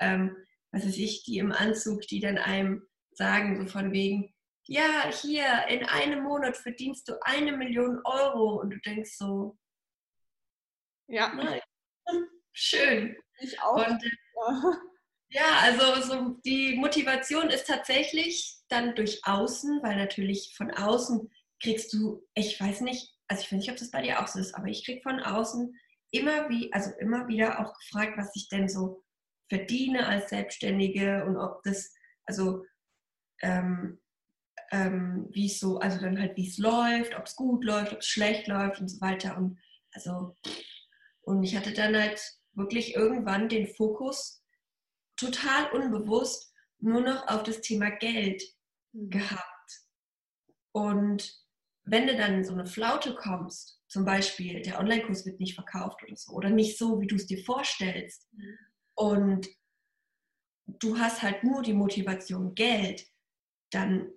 [0.00, 0.36] ähm,
[0.72, 4.34] was weiß ich, die im Anzug, die dann einem sagen, so von wegen,
[4.66, 9.58] ja, hier, in einem Monat verdienst du eine Million Euro und du denkst so,
[11.08, 11.60] ja, nein,
[12.52, 13.16] schön.
[13.40, 13.86] Ich auch.
[13.86, 14.89] Und, äh,
[15.30, 21.30] ja, also so die Motivation ist tatsächlich dann durch außen, weil natürlich von außen
[21.62, 24.40] kriegst du, ich weiß nicht, also ich weiß nicht, ob das bei dir auch so
[24.40, 25.74] ist, aber ich krieg von außen
[26.10, 29.04] immer wie, also immer wieder auch gefragt, was ich denn so
[29.48, 32.64] verdiene als Selbstständige und ob das, also
[33.42, 34.00] ähm,
[34.72, 38.00] ähm, wie es so, also dann halt wie es läuft, ob es gut läuft, ob
[38.00, 39.36] es schlecht läuft und so weiter.
[39.36, 39.58] Und
[39.92, 40.36] also,
[41.22, 42.20] und ich hatte dann halt
[42.54, 44.39] wirklich irgendwann den Fokus
[45.20, 48.42] total unbewusst nur noch auf das Thema Geld
[48.92, 49.10] mhm.
[49.10, 49.46] gehabt.
[50.72, 51.32] Und
[51.84, 56.02] wenn du dann in so eine Flaute kommst, zum Beispiel der Online-Kurs wird nicht verkauft
[56.02, 58.58] oder so, oder nicht so, wie du es dir vorstellst, mhm.
[58.94, 59.48] und
[60.66, 63.04] du hast halt nur die Motivation Geld,
[63.70, 64.12] dann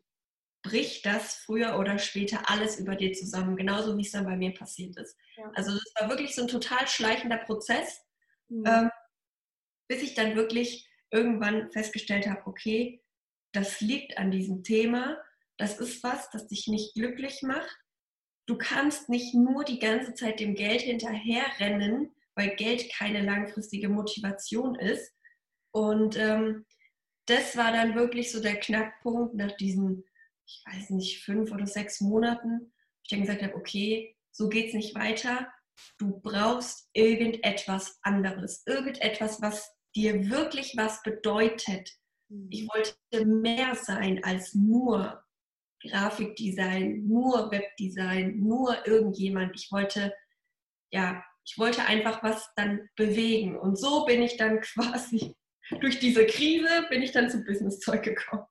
[0.63, 4.53] bricht das früher oder später alles über dir zusammen, genauso wie es dann bei mir
[4.53, 5.17] passiert ist.
[5.35, 5.51] Ja.
[5.55, 8.01] Also das war wirklich so ein total schleichender Prozess,
[8.47, 8.63] mhm.
[8.65, 8.89] ähm,
[9.89, 13.01] bis ich dann wirklich irgendwann festgestellt habe, okay,
[13.53, 15.17] das liegt an diesem Thema
[15.57, 17.77] das ist was, das dich nicht glücklich macht.
[18.47, 24.75] Du kannst nicht nur die ganze Zeit dem Geld hinterherrennen, weil Geld keine langfristige Motivation
[24.75, 25.13] ist.
[25.71, 26.65] Und ähm,
[27.27, 30.03] das war dann wirklich so der Knackpunkt nach diesen,
[30.45, 32.73] ich weiß nicht, fünf oder sechs Monaten.
[33.03, 35.51] Ich dann gesagt habe, okay, so geht es nicht weiter.
[35.97, 41.89] Du brauchst irgendetwas anderes, irgendetwas, was dir wirklich was bedeutet.
[42.49, 45.23] Ich wollte mehr sein als nur
[45.81, 49.55] Grafikdesign, nur Webdesign, nur irgendjemand.
[49.55, 50.13] Ich wollte,
[50.91, 53.57] ja, ich wollte einfach was dann bewegen.
[53.57, 55.35] Und so bin ich dann quasi
[55.79, 58.45] durch diese Krise bin ich dann zum Businesszeug gekommen.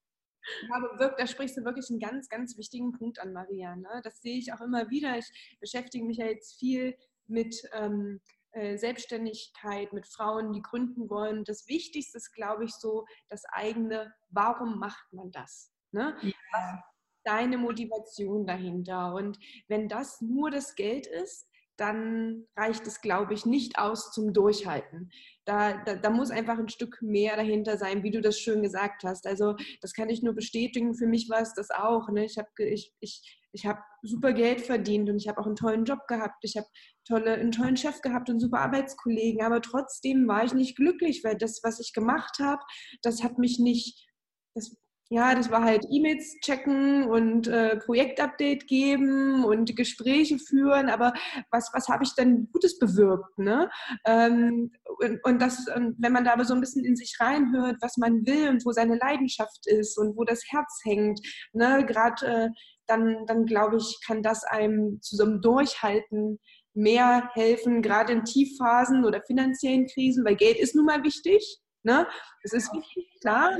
[0.68, 3.76] Ja, aber da sprichst du wirklich einen ganz, ganz wichtigen Punkt an, Maria.
[3.76, 4.00] Ne?
[4.02, 5.16] Das sehe ich auch immer wieder.
[5.18, 8.20] Ich beschäftige mich ja jetzt viel mit ähm,
[8.53, 11.45] äh, Selbstständigkeit, mit Frauen, die gründen wollen.
[11.45, 15.73] Das Wichtigste ist, glaube ich, so das eigene, warum macht man das?
[15.93, 16.17] Ne?
[16.23, 16.33] Ja.
[16.53, 16.81] Was,
[17.25, 19.15] deine Motivation dahinter.
[19.15, 19.38] Und
[19.69, 25.11] wenn das nur das Geld ist, dann reicht es, glaube ich, nicht aus zum Durchhalten.
[25.45, 29.05] Da, da, da, muss einfach ein Stück mehr dahinter sein, wie du das schön gesagt
[29.05, 29.27] hast.
[29.27, 30.95] Also das kann ich nur bestätigen.
[30.95, 32.09] Für mich war es das auch.
[32.11, 32.25] Ne?
[32.25, 35.85] Ich habe ich, ich, ich hab super Geld verdient und ich habe auch einen tollen
[35.85, 36.38] Job gehabt.
[36.43, 36.67] Ich habe
[37.07, 39.43] tolle, einen tollen Chef gehabt und super Arbeitskollegen.
[39.43, 42.62] Aber trotzdem war ich nicht glücklich, weil das, was ich gemacht habe,
[43.03, 44.09] das hat mich nicht,
[44.55, 44.77] das
[45.12, 51.12] ja, das war halt E-Mails checken und äh, Projektupdate geben und Gespräche führen, aber
[51.51, 53.37] was, was habe ich denn Gutes bewirkt?
[53.37, 53.69] Ne?
[54.07, 57.77] Ähm, und, und, das, und wenn man da aber so ein bisschen in sich reinhört,
[57.83, 61.21] was man will und wo seine Leidenschaft ist und wo das Herz hängt,
[61.53, 61.85] ne?
[61.85, 62.49] gerade äh,
[62.87, 66.38] dann, dann glaube ich, kann das einem zu so einem Durchhalten
[66.75, 71.59] mehr helfen, gerade in Tiefphasen oder finanziellen Krisen, weil Geld ist nun mal wichtig.
[71.85, 72.07] Ne?
[72.42, 73.59] Das ist wichtig, klar.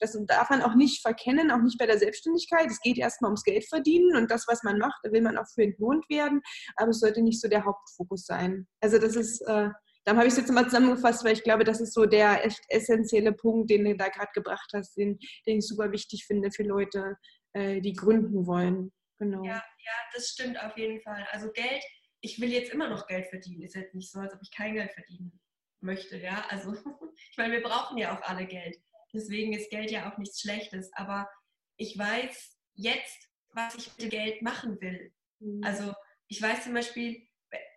[0.00, 2.66] Das darf man auch nicht verkennen, auch nicht bei der Selbstständigkeit.
[2.70, 5.46] Es geht erstmal ums Geld verdienen und das, was man macht, da will man auch
[5.54, 6.40] für entlohnt werden.
[6.76, 8.66] Aber es sollte nicht so der Hauptfokus sein.
[8.80, 9.68] Also das ist, äh,
[10.04, 12.62] dann habe ich es jetzt mal zusammengefasst, weil ich glaube, das ist so der echt
[12.68, 16.62] essentielle Punkt, den du da gerade gebracht hast, den, den ich super wichtig finde für
[16.62, 17.16] Leute,
[17.52, 18.92] äh, die gründen wollen.
[19.18, 19.44] Genau.
[19.44, 21.26] Ja, ja, das stimmt auf jeden Fall.
[21.32, 21.82] Also Geld,
[22.20, 23.62] ich will jetzt immer noch Geld verdienen.
[23.62, 25.40] Ist jetzt nicht so, als ob ich kein Geld verdienen
[25.80, 26.16] möchte.
[26.18, 26.74] Ja, also
[27.30, 28.76] ich meine, wir brauchen ja auch alle Geld.
[29.12, 30.90] Deswegen ist Geld ja auch nichts Schlechtes.
[30.92, 31.28] Aber
[31.76, 35.12] ich weiß jetzt, was ich mit dem Geld machen will.
[35.40, 35.62] Mhm.
[35.64, 35.92] Also
[36.28, 37.26] ich weiß zum Beispiel,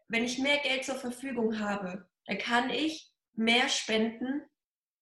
[0.08, 4.44] wenn ich mehr Geld zur Verfügung habe, dann kann ich mehr spenden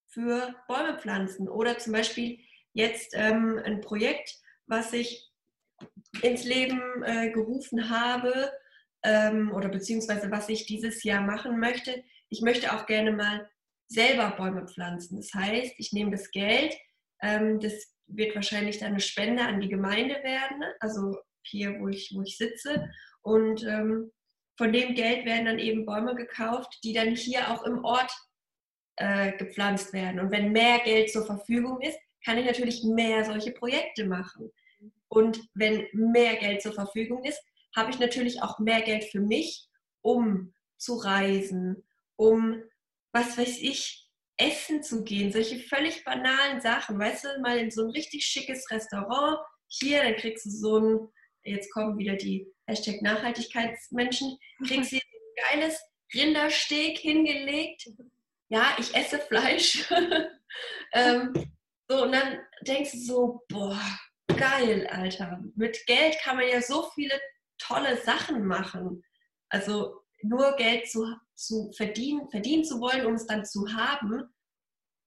[0.08, 1.49] für Bäume pflanzen.
[1.49, 2.39] Oder zum Beispiel
[2.73, 4.36] jetzt ähm, ein Projekt,
[4.69, 5.29] was ich
[6.21, 8.51] ins Leben äh, gerufen habe
[9.03, 12.03] ähm, oder beziehungsweise was ich dieses Jahr machen möchte.
[12.29, 13.49] Ich möchte auch gerne mal
[13.88, 15.17] selber Bäume pflanzen.
[15.17, 16.75] Das heißt, ich nehme das Geld,
[17.21, 22.12] ähm, das wird wahrscheinlich dann eine Spende an die Gemeinde werden, also hier, wo ich,
[22.15, 22.89] wo ich sitze,
[23.21, 24.12] und ähm,
[24.58, 28.12] von dem Geld werden dann eben Bäume gekauft, die dann hier auch im Ort
[28.97, 30.19] äh, gepflanzt werden.
[30.19, 34.51] Und wenn mehr Geld zur Verfügung ist, kann ich natürlich mehr solche Projekte machen.
[35.10, 37.41] Und wenn mehr Geld zur Verfügung ist,
[37.76, 39.67] habe ich natürlich auch mehr Geld für mich,
[40.02, 41.84] um zu reisen,
[42.15, 42.63] um,
[43.12, 45.32] was weiß ich, essen zu gehen.
[45.32, 46.98] Solche völlig banalen Sachen.
[46.98, 49.39] Weißt du, mal in so ein richtig schickes Restaurant.
[49.67, 51.08] Hier, dann kriegst du so ein,
[51.43, 55.02] jetzt kommen wieder die Hashtag Nachhaltigkeitsmenschen, kriegst du ein
[55.52, 55.80] geiles
[56.13, 57.89] Rindersteak hingelegt.
[58.50, 59.86] Ja, ich esse Fleisch.
[60.93, 61.34] ähm,
[61.88, 63.82] so, und dann denkst du so, boah,
[64.37, 65.43] geil, Alter.
[65.55, 67.19] Mit Geld kann man ja so viele
[67.57, 69.03] tolle Sachen machen.
[69.49, 74.23] Also nur Geld zu, zu verdienen, verdienen zu wollen, um es dann zu haben,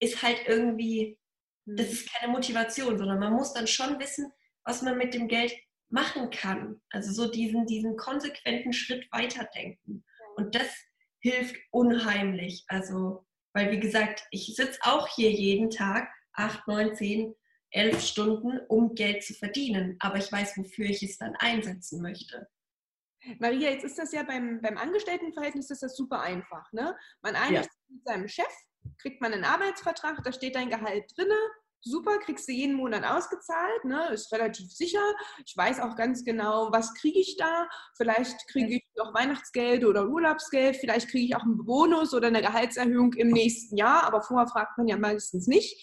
[0.01, 1.19] ist halt irgendwie,
[1.65, 1.93] das mhm.
[1.93, 4.33] ist keine Motivation, sondern man muss dann schon wissen,
[4.65, 5.55] was man mit dem Geld
[5.91, 6.81] machen kann.
[6.91, 10.05] Also so diesen, diesen konsequenten Schritt weiterdenken.
[10.37, 10.69] Und das
[11.21, 12.65] hilft unheimlich.
[12.69, 17.35] Also, weil wie gesagt, ich sitze auch hier jeden Tag, acht, neun, zehn,
[17.73, 19.97] elf Stunden, um Geld zu verdienen.
[20.01, 22.49] Aber ich weiß, wofür ich es dann einsetzen möchte.
[23.39, 26.71] Maria, jetzt ist das ja beim, beim Angestelltenverhältnis ist das super einfach.
[26.73, 26.97] Ne?
[27.23, 27.71] Man einigt ja.
[27.89, 28.53] mit seinem Chef,
[28.99, 31.29] kriegt man einen Arbeitsvertrag, da steht dein Gehalt drin,
[31.85, 34.09] super, kriegst du jeden Monat ausgezahlt, ne?
[34.13, 35.03] ist relativ sicher.
[35.47, 37.69] Ich weiß auch ganz genau, was kriege ich da.
[37.97, 42.43] Vielleicht kriege ich noch Weihnachtsgeld oder Urlaubsgeld, vielleicht kriege ich auch einen Bonus oder eine
[42.43, 45.81] Gehaltserhöhung im nächsten Jahr, aber vorher fragt man ja meistens nicht.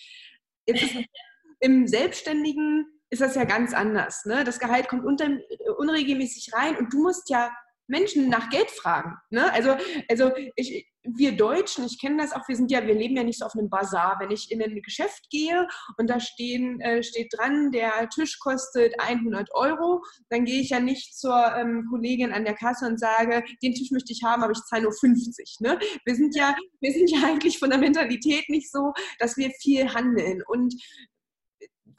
[0.65, 0.93] Jetzt ist
[1.59, 4.25] im Selbstständigen ist das ja ganz anders.
[4.25, 4.43] Ne?
[4.43, 5.29] Das Gehalt kommt unter,
[5.77, 7.51] unregelmäßig rein und du musst ja
[7.89, 9.15] Menschen nach Geld fragen.
[9.31, 9.51] Ne?
[9.51, 9.75] Also,
[10.09, 13.39] also ich, wir Deutschen, ich kenne das auch, wir sind ja, wir leben ja nicht
[13.39, 14.17] so auf einem Bazar.
[14.19, 15.67] Wenn ich in ein Geschäft gehe
[15.97, 20.79] und da stehen, äh, steht dran, der Tisch kostet 100 Euro, dann gehe ich ja
[20.79, 24.51] nicht zur ähm, Kollegin an der Kasse und sage, den Tisch möchte ich haben, aber
[24.51, 25.57] ich zahle nur 50.
[25.61, 25.79] Ne?
[26.05, 29.93] Wir sind ja, wir sind ja eigentlich von der Mentalität nicht so, dass wir viel
[29.93, 30.43] handeln.
[30.47, 30.75] Und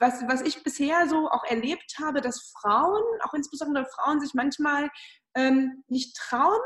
[0.01, 4.89] was, was ich bisher so auch erlebt habe, dass Frauen, auch insbesondere Frauen, sich manchmal
[5.35, 6.59] ähm, nicht trauen,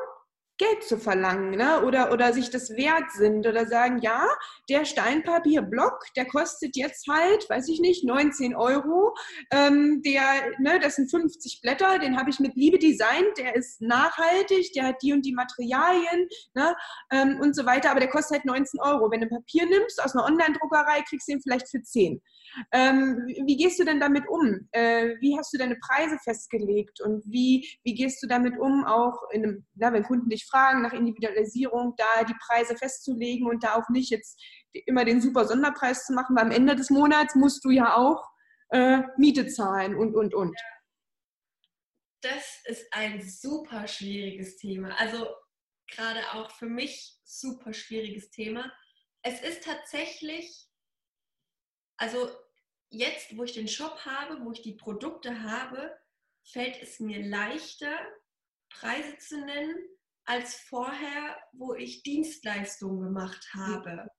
[0.58, 1.84] Geld zu verlangen ne?
[1.84, 4.26] oder, oder sich das wert sind oder sagen, ja,
[4.70, 9.14] der Steinpapierblock, der kostet jetzt halt, weiß ich nicht, 19 Euro.
[9.52, 10.24] Ähm, der,
[10.60, 14.86] ne, das sind 50 Blätter, den habe ich mit Liebe designt, der ist nachhaltig, der
[14.86, 16.76] hat die und die Materialien ne?
[17.12, 19.12] Ähm, und so weiter, aber der kostet halt 19 Euro.
[19.12, 22.22] Wenn du Papier nimmst aus einer Online-Druckerei, kriegst du ihn vielleicht für 10.
[22.72, 24.68] Ähm, wie gehst du denn damit um?
[24.72, 29.18] Äh, wie hast du deine Preise festgelegt und wie, wie gehst du damit um, auch
[29.32, 33.76] in einem, na, wenn Kunden dich fragen nach Individualisierung, da die Preise festzulegen und da
[33.76, 34.42] auch nicht jetzt
[34.86, 38.24] immer den super Sonderpreis zu machen, weil am Ende des Monats musst du ja auch
[38.70, 40.58] äh, Miete zahlen und, und, und.
[42.22, 44.96] Das ist ein super schwieriges Thema.
[45.00, 45.28] Also
[45.88, 48.72] gerade auch für mich super schwieriges Thema.
[49.22, 50.68] Es ist tatsächlich,
[51.98, 52.30] also
[52.90, 55.96] jetzt, wo ich den Shop habe, wo ich die Produkte habe,
[56.44, 57.96] fällt es mir leichter,
[58.70, 59.76] Preise zu nennen,
[60.26, 64.10] als vorher, wo ich Dienstleistungen gemacht habe.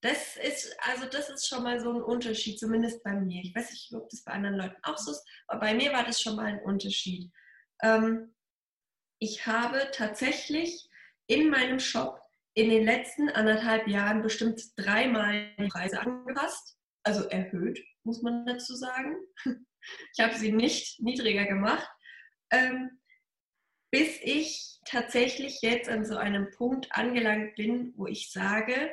[0.00, 3.42] Das ist, also das ist schon mal so ein Unterschied, zumindest bei mir.
[3.42, 6.04] Ich weiß nicht, ob das bei anderen Leuten auch so ist, aber bei mir war
[6.04, 7.32] das schon mal ein Unterschied.
[7.82, 8.34] Ähm,
[9.18, 10.88] ich habe tatsächlich
[11.26, 12.20] in meinem Shop
[12.54, 18.74] in den letzten anderthalb Jahren bestimmt dreimal die Preise angepasst, also erhöht, muss man dazu
[18.74, 19.16] sagen.
[20.12, 21.88] Ich habe sie nicht niedriger gemacht,
[22.50, 23.00] ähm,
[23.90, 28.90] bis ich tatsächlich jetzt an so einem Punkt angelangt bin, wo ich sage,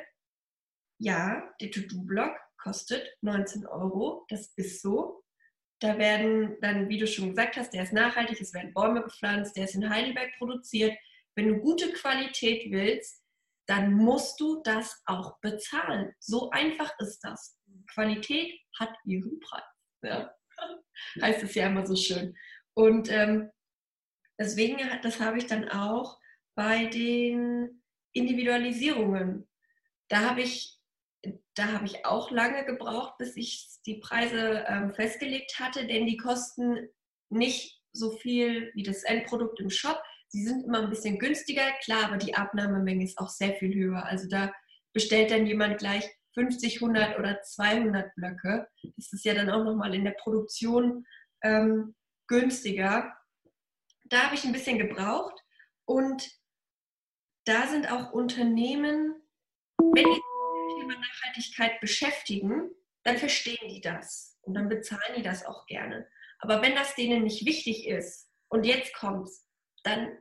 [0.98, 5.22] ja, der To-Do-Blog kostet 19 Euro, das ist so.
[5.80, 9.56] Da werden dann, wie du schon gesagt hast, der ist nachhaltig, es werden Bäume gepflanzt,
[9.56, 10.96] der ist in Heidelberg produziert.
[11.34, 13.22] Wenn du gute Qualität willst,
[13.66, 16.14] dann musst du das auch bezahlen.
[16.18, 17.58] So einfach ist das.
[17.92, 19.64] Qualität hat ihren Preis.
[20.02, 20.34] Ja.
[21.20, 22.34] heißt es ja immer so schön.
[22.74, 23.50] Und ähm,
[24.38, 26.18] deswegen, das habe ich dann auch
[26.54, 29.48] bei den Individualisierungen.
[30.08, 30.78] Da habe ich,
[31.54, 36.16] da habe ich auch lange gebraucht, bis ich die Preise ähm, festgelegt hatte, denn die
[36.16, 36.88] kosten
[37.28, 40.00] nicht so viel wie das Endprodukt im Shop.
[40.28, 44.04] Sie sind immer ein bisschen günstiger, klar, aber die Abnahmemenge ist auch sehr viel höher.
[44.04, 44.52] Also da
[44.92, 48.68] bestellt dann jemand gleich 50, 100 oder 200 Blöcke.
[48.96, 51.06] Das ist ja dann auch nochmal in der Produktion
[51.42, 51.94] ähm,
[52.28, 53.16] günstiger.
[54.08, 55.42] Da habe ich ein bisschen gebraucht
[55.84, 56.30] und
[57.44, 59.14] da sind auch Unternehmen,
[59.78, 62.70] wenn die sich mit dem Thema Nachhaltigkeit beschäftigen,
[63.04, 66.08] dann verstehen die das und dann bezahlen die das auch gerne.
[66.38, 69.46] Aber wenn das denen nicht wichtig ist und jetzt kommt's,
[69.82, 70.18] dann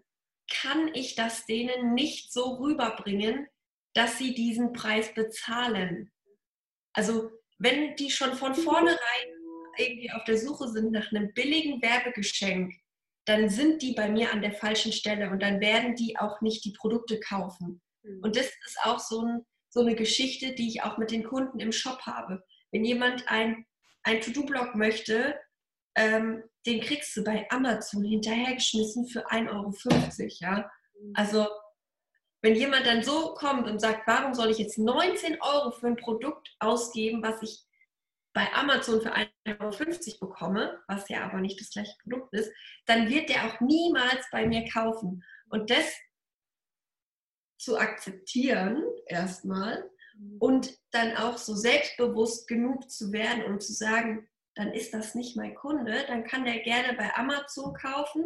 [0.51, 3.47] kann ich das denen nicht so rüberbringen,
[3.93, 6.11] dass sie diesen Preis bezahlen.
[6.93, 8.97] Also wenn die schon von vornherein
[9.77, 12.73] irgendwie auf der Suche sind nach einem billigen Werbegeschenk,
[13.25, 16.63] dann sind die bei mir an der falschen Stelle und dann werden die auch nicht
[16.63, 17.81] die Produkte kaufen.
[18.03, 18.21] Mhm.
[18.23, 21.59] Und das ist auch so, ein, so, eine Geschichte, die ich auch mit den Kunden
[21.59, 22.43] im Shop habe.
[22.71, 23.65] Wenn jemand ein,
[24.03, 25.39] ein To-Do-Blog möchte,
[25.95, 29.73] ähm, den kriegst du bei Amazon hinterhergeschmissen für 1,50 Euro.
[30.39, 30.71] Ja?
[30.99, 31.13] Mhm.
[31.15, 31.47] Also
[32.41, 35.95] wenn jemand dann so kommt und sagt, warum soll ich jetzt 19 Euro für ein
[35.95, 37.64] Produkt ausgeben, was ich
[38.35, 42.51] bei Amazon für 1,50 Euro bekomme, was ja aber nicht das gleiche Produkt ist,
[42.85, 45.23] dann wird der auch niemals bei mir kaufen.
[45.49, 45.85] Und das
[47.57, 50.37] zu akzeptieren erstmal mhm.
[50.39, 55.37] und dann auch so selbstbewusst genug zu werden und zu sagen, dann ist das nicht
[55.37, 58.25] mein Kunde, dann kann der gerne bei Amazon kaufen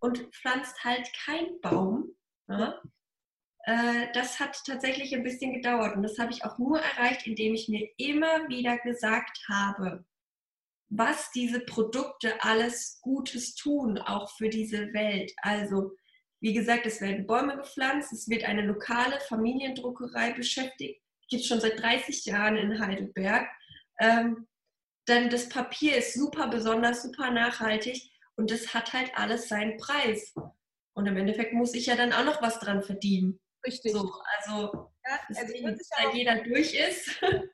[0.00, 2.16] und pflanzt halt keinen Baum.
[2.48, 2.82] Ja?
[3.66, 7.54] Äh, das hat tatsächlich ein bisschen gedauert und das habe ich auch nur erreicht, indem
[7.54, 10.04] ich mir immer wieder gesagt habe,
[10.88, 15.32] was diese Produkte alles Gutes tun, auch für diese Welt.
[15.38, 15.96] Also,
[16.40, 21.60] wie gesagt, es werden Bäume gepflanzt, es wird eine lokale Familiendruckerei beschäftigt, gibt es schon
[21.60, 23.48] seit 30 Jahren in Heidelberg.
[23.98, 24.46] Ähm,
[25.08, 28.00] denn das Papier ist super besonders, super nachhaltig
[28.36, 30.34] und das hat halt alles seinen Preis.
[30.94, 33.40] Und im Endeffekt muss ich ja dann auch noch was dran verdienen.
[33.66, 33.92] Richtig.
[33.92, 37.20] So, also, ja, also deswegen, da jeder durch ist.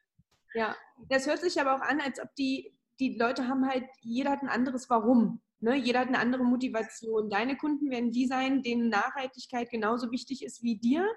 [0.55, 0.77] Ja,
[1.09, 4.43] das hört sich aber auch an, als ob die, die Leute haben halt, jeder hat
[4.43, 5.41] ein anderes Warum.
[5.61, 5.77] Ne?
[5.77, 7.31] Jeder hat eine andere Motivation.
[7.31, 11.09] Deine Kunden werden die sein, denen Nachhaltigkeit genauso wichtig ist wie dir,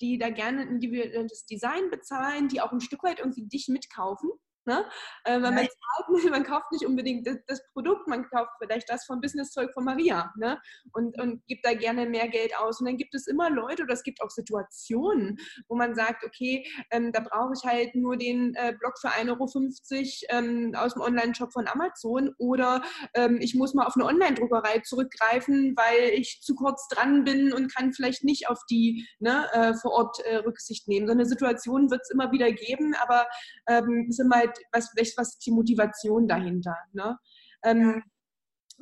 [0.00, 4.30] die da gerne ein individuelles Design bezahlen, die auch ein Stück weit irgendwie dich mitkaufen.
[4.64, 4.84] Ne?
[5.24, 9.04] Äh, weil man, zahlt, man kauft nicht unbedingt das, das, Produkt, man kauft vielleicht das
[9.04, 10.60] vom Businesszeug von Maria ne?
[10.92, 12.78] und, und gibt da gerne mehr Geld aus.
[12.78, 15.38] Und dann gibt es immer Leute oder es gibt auch Situationen,
[15.68, 19.30] wo man sagt, okay, ähm, da brauche ich halt nur den äh, Blog für 1,50
[19.30, 22.82] Euro ähm, aus dem Online-Shop von Amazon oder
[23.14, 27.74] ähm, ich muss mal auf eine Online-Druckerei zurückgreifen, weil ich zu kurz dran bin und
[27.74, 31.06] kann vielleicht nicht auf die ne, äh, vor Ort äh, Rücksicht nehmen.
[31.06, 33.26] So eine Situation wird es immer wieder geben, aber
[33.68, 36.76] ähm, es ist immer halt halt, was, was ist die Motivation dahinter?
[36.92, 37.18] Ne?
[37.64, 38.02] Ähm,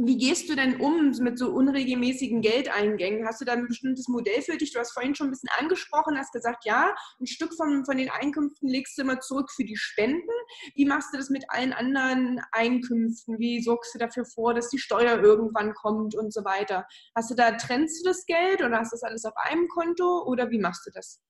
[0.03, 3.27] wie gehst du denn um mit so unregelmäßigen Geldeingängen?
[3.27, 4.73] Hast du da ein bestimmtes Modell für dich?
[4.73, 8.09] Du hast vorhin schon ein bisschen angesprochen, hast gesagt, ja, ein Stück von, von den
[8.09, 10.31] Einkünften legst du immer zurück für die Spenden.
[10.75, 13.39] Wie machst du das mit allen anderen Einkünften?
[13.39, 16.87] Wie sorgst du dafür vor, dass die Steuer irgendwann kommt und so weiter?
[17.15, 20.25] Hast du da, trennst du das Geld oder hast du das alles auf einem Konto
[20.25, 21.21] oder wie machst du das?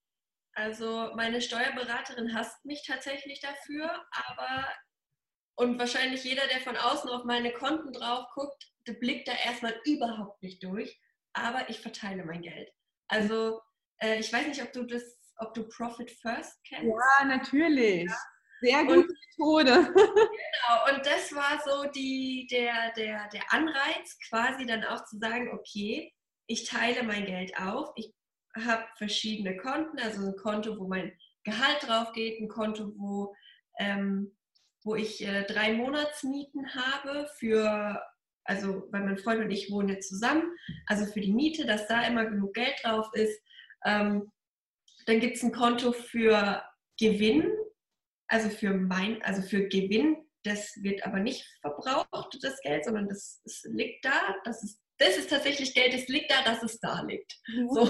[0.60, 4.68] Also meine Steuerberaterin hasst mich tatsächlich dafür, aber
[5.56, 9.74] und wahrscheinlich jeder, der von außen auf meine Konten drauf guckt, der blickt da erstmal
[9.86, 11.00] überhaupt nicht durch.
[11.32, 12.70] Aber ich verteile mein Geld.
[13.08, 13.60] Also
[14.02, 15.02] äh, ich weiß nicht, ob du das,
[15.38, 16.86] ob du Profit First kennst.
[16.86, 18.04] Ja, natürlich.
[18.04, 18.18] Ja.
[18.60, 19.72] Sehr gute und, Methode.
[19.94, 25.50] genau, und das war so die, der, der, der Anreiz, quasi dann auch zu sagen,
[25.54, 26.12] okay,
[26.46, 28.12] ich teile mein Geld auf, ich
[28.56, 31.12] habe verschiedene Konten, also ein Konto, wo mein
[31.44, 33.34] Gehalt drauf geht, ein Konto, wo,
[33.78, 34.36] ähm,
[34.82, 38.02] wo ich äh, drei Monatsmieten habe für,
[38.44, 40.42] also weil mein Freund und ich wohnen jetzt zusammen,
[40.86, 43.40] also für die Miete, dass da immer genug Geld drauf ist.
[43.84, 44.30] Ähm,
[45.06, 46.62] dann gibt es ein Konto für
[46.98, 47.50] Gewinn,
[48.28, 50.16] also für mein, also für Gewinn.
[50.42, 54.36] Das wird aber nicht verbraucht, das Geld, sondern das, das liegt da.
[54.44, 57.40] Das ist das ist tatsächlich Geld, es liegt da, dass es da liegt.
[57.48, 57.68] Mhm.
[57.70, 57.82] So.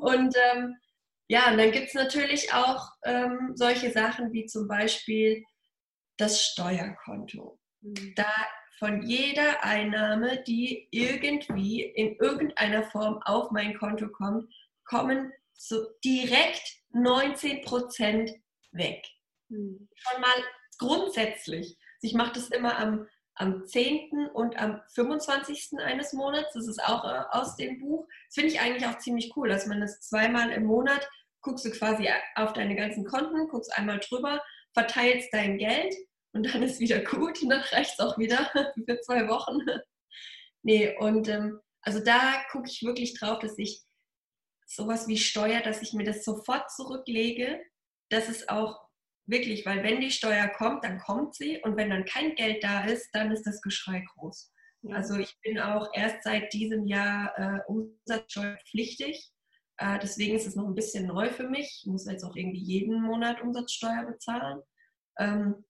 [0.00, 0.76] Und ähm,
[1.28, 5.42] ja, und dann gibt es natürlich auch ähm, solche Sachen wie zum Beispiel
[6.18, 7.58] das Steuerkonto.
[7.80, 8.14] Mhm.
[8.16, 8.30] Da
[8.78, 14.52] von jeder Einnahme, die irgendwie in irgendeiner Form auf mein Konto kommt,
[14.84, 18.30] kommen so direkt 19 Prozent
[18.72, 19.06] weg.
[19.48, 19.88] Mhm.
[19.94, 20.44] Schon mal
[20.78, 21.78] grundsätzlich.
[22.00, 24.28] Ich mache das immer am am 10.
[24.34, 25.78] und am 25.
[25.78, 26.52] eines Monats.
[26.54, 28.06] Das ist auch äh, aus dem Buch.
[28.28, 31.08] Das finde ich eigentlich auch ziemlich cool, dass man das zweimal im Monat
[31.42, 34.40] guckst du quasi auf deine ganzen Konten, guckst einmal drüber,
[34.74, 35.94] verteilst dein Geld
[36.32, 38.50] und dann ist wieder gut und dann reicht es auch wieder
[38.86, 39.58] für zwei Wochen.
[40.62, 43.82] nee, und ähm, also da gucke ich wirklich drauf, dass ich
[44.66, 47.60] sowas wie Steuer, dass ich mir das sofort zurücklege,
[48.08, 48.81] dass es auch
[49.26, 52.84] Wirklich, weil wenn die Steuer kommt, dann kommt sie und wenn dann kein Geld da
[52.84, 54.52] ist, dann ist das Geschrei groß.
[54.90, 59.30] Also ich bin auch erst seit diesem Jahr äh, umsatzsteuerpflichtig.
[59.76, 61.82] Äh, deswegen ist es noch ein bisschen neu für mich.
[61.82, 64.60] Ich muss jetzt auch irgendwie jeden Monat Umsatzsteuer bezahlen.
[65.18, 65.64] Ähm,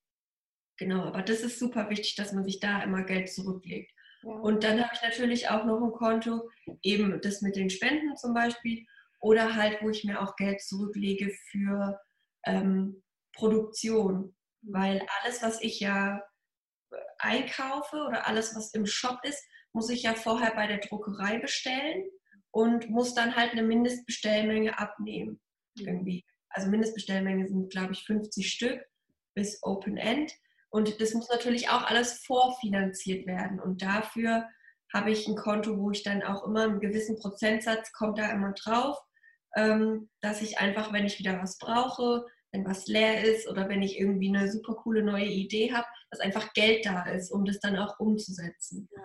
[0.78, 3.92] genau, aber das ist super wichtig, dass man sich da immer Geld zurücklegt.
[4.22, 4.32] Ja.
[4.32, 6.48] Und dann habe ich natürlich auch noch ein Konto,
[6.82, 8.86] eben das mit den Spenden zum Beispiel,
[9.20, 12.00] oder halt, wo ich mir auch Geld zurücklege für
[12.44, 13.02] ähm,
[13.32, 14.34] Produktion.
[14.62, 16.22] Weil alles, was ich ja
[17.18, 22.04] einkaufe oder alles, was im Shop ist, muss ich ja vorher bei der Druckerei bestellen
[22.50, 25.40] und muss dann halt eine Mindestbestellmenge abnehmen.
[25.76, 25.86] Mhm.
[25.86, 26.24] Irgendwie.
[26.50, 28.84] Also Mindestbestellmenge sind, glaube ich, 50 Stück
[29.34, 30.32] bis Open End.
[30.70, 33.60] Und das muss natürlich auch alles vorfinanziert werden.
[33.60, 34.48] Und dafür
[34.92, 38.52] habe ich ein Konto, wo ich dann auch immer einen gewissen Prozentsatz kommt da immer
[38.52, 38.98] drauf,
[39.56, 43.82] ähm, dass ich einfach, wenn ich wieder was brauche, wenn was leer ist oder wenn
[43.82, 47.58] ich irgendwie eine super coole neue Idee habe, dass einfach Geld da ist, um das
[47.60, 48.88] dann auch umzusetzen.
[48.94, 49.02] Ja.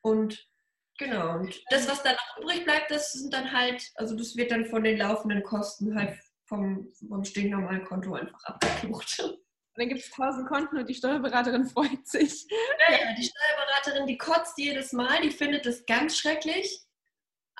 [0.00, 0.48] Und
[0.96, 4.52] genau, und das, was dann noch übrig bleibt, das sind dann halt, also das wird
[4.52, 9.20] dann von den laufenden Kosten halt vom, vom stinknormalen Konto einfach abgebucht.
[9.20, 9.38] Und
[9.82, 12.46] dann gibt es tausend Konten und die Steuerberaterin freut sich.
[12.90, 16.84] Ja, die Steuerberaterin, die kotzt jedes Mal, die findet das ganz schrecklich.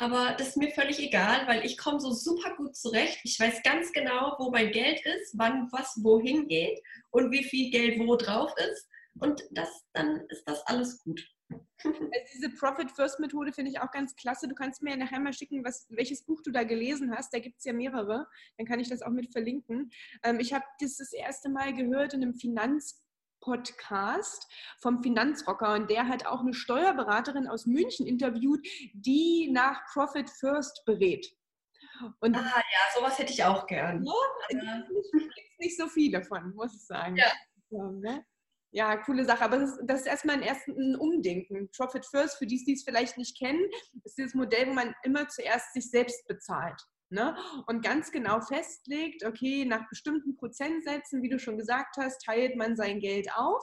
[0.00, 3.18] Aber das ist mir völlig egal, weil ich komme so super gut zurecht.
[3.24, 6.80] Ich weiß ganz genau, wo mein Geld ist, wann was wohin geht
[7.10, 8.88] und wie viel Geld wo drauf ist.
[9.18, 11.20] Und das, dann ist das alles gut.
[11.84, 14.48] Also diese Profit First Methode finde ich auch ganz klasse.
[14.48, 17.32] Du kannst mir nachher mal schicken, was, welches Buch du da gelesen hast.
[17.32, 18.26] Da gibt es ja mehrere.
[18.56, 19.90] Dann kann ich das auch mit verlinken.
[20.24, 23.00] Ähm, ich habe das das erste Mal gehört in einem Finanz
[23.48, 24.46] Podcast
[24.82, 28.60] vom Finanzrocker und der hat auch eine Steuerberaterin aus München interviewt,
[28.92, 31.26] die nach Profit First berät.
[32.20, 34.04] Und ah ja, sowas hätte ich auch gern.
[34.04, 37.16] Ja, gibt nicht so viele von, muss ich sagen.
[37.16, 37.32] Ja.
[37.70, 38.24] Ja, ne?
[38.70, 39.44] ja coole Sache.
[39.44, 41.70] Aber das ist, das ist erstmal ein erstes Umdenken.
[41.74, 43.64] Profit First, für die, die es vielleicht nicht kennen,
[44.04, 46.80] ist dieses Modell, wo man immer zuerst sich selbst bezahlt.
[47.10, 47.34] Ne?
[47.66, 52.76] Und ganz genau festlegt, okay, nach bestimmten Prozentsätzen, wie du schon gesagt hast, teilt man
[52.76, 53.62] sein Geld auf,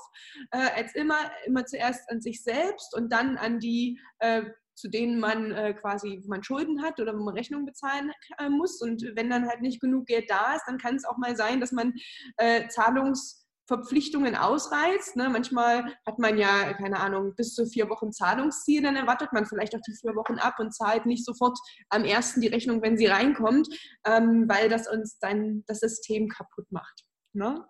[0.51, 4.43] äh, als immer, immer zuerst an sich selbst und dann an die, äh,
[4.73, 8.81] zu denen man äh, quasi man Schulden hat oder wo man Rechnungen bezahlen äh, muss.
[8.81, 11.59] Und wenn dann halt nicht genug Geld da ist, dann kann es auch mal sein,
[11.59, 11.93] dass man
[12.37, 15.15] äh, Zahlungs Verpflichtungen ausreizt.
[15.15, 15.29] Ne?
[15.29, 19.75] Manchmal hat man ja, keine Ahnung, bis zu vier Wochen Zahlungsziel, dann erwartet man vielleicht
[19.75, 21.57] auch die vier Wochen ab und zahlt nicht sofort
[21.89, 23.67] am ersten die Rechnung, wenn sie reinkommt,
[24.05, 27.05] ähm, weil das uns dann das System kaputt macht.
[27.33, 27.65] Ne?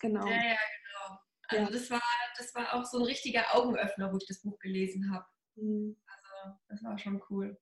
[0.00, 0.26] Genau.
[0.26, 1.18] Ja, ja, genau.
[1.48, 1.70] Also ja.
[1.70, 2.02] Das, war,
[2.36, 5.24] das war auch so ein richtiger Augenöffner, wo ich das Buch gelesen habe.
[5.56, 5.96] Mhm.
[6.06, 7.58] Also das war schon cool.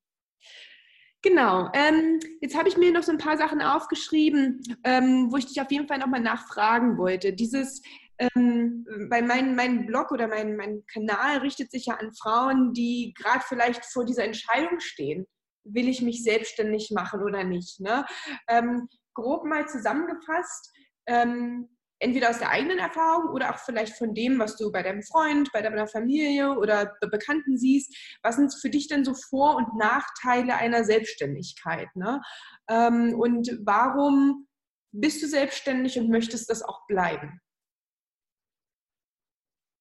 [1.24, 1.70] Genau.
[1.72, 5.58] Ähm, jetzt habe ich mir noch so ein paar Sachen aufgeschrieben, ähm, wo ich dich
[5.62, 7.32] auf jeden Fall nochmal nachfragen wollte.
[7.32, 7.80] Dieses,
[8.18, 13.14] ähm, bei meinem mein Blog oder mein, mein Kanal richtet sich ja an Frauen, die
[13.16, 15.26] gerade vielleicht vor dieser Entscheidung stehen.
[15.64, 17.80] Will ich mich selbstständig machen oder nicht?
[17.80, 18.04] Ne?
[18.46, 20.74] Ähm, grob mal zusammengefasst,
[21.06, 21.73] ähm,
[22.04, 25.50] entweder aus der eigenen Erfahrung oder auch vielleicht von dem, was du bei deinem Freund,
[25.52, 27.96] bei deiner Familie oder Bekannten siehst.
[28.22, 31.88] Was sind für dich denn so Vor- und Nachteile einer Selbstständigkeit?
[31.96, 32.20] Ne?
[32.68, 34.46] Ähm, und warum
[34.92, 37.40] bist du selbstständig und möchtest das auch bleiben?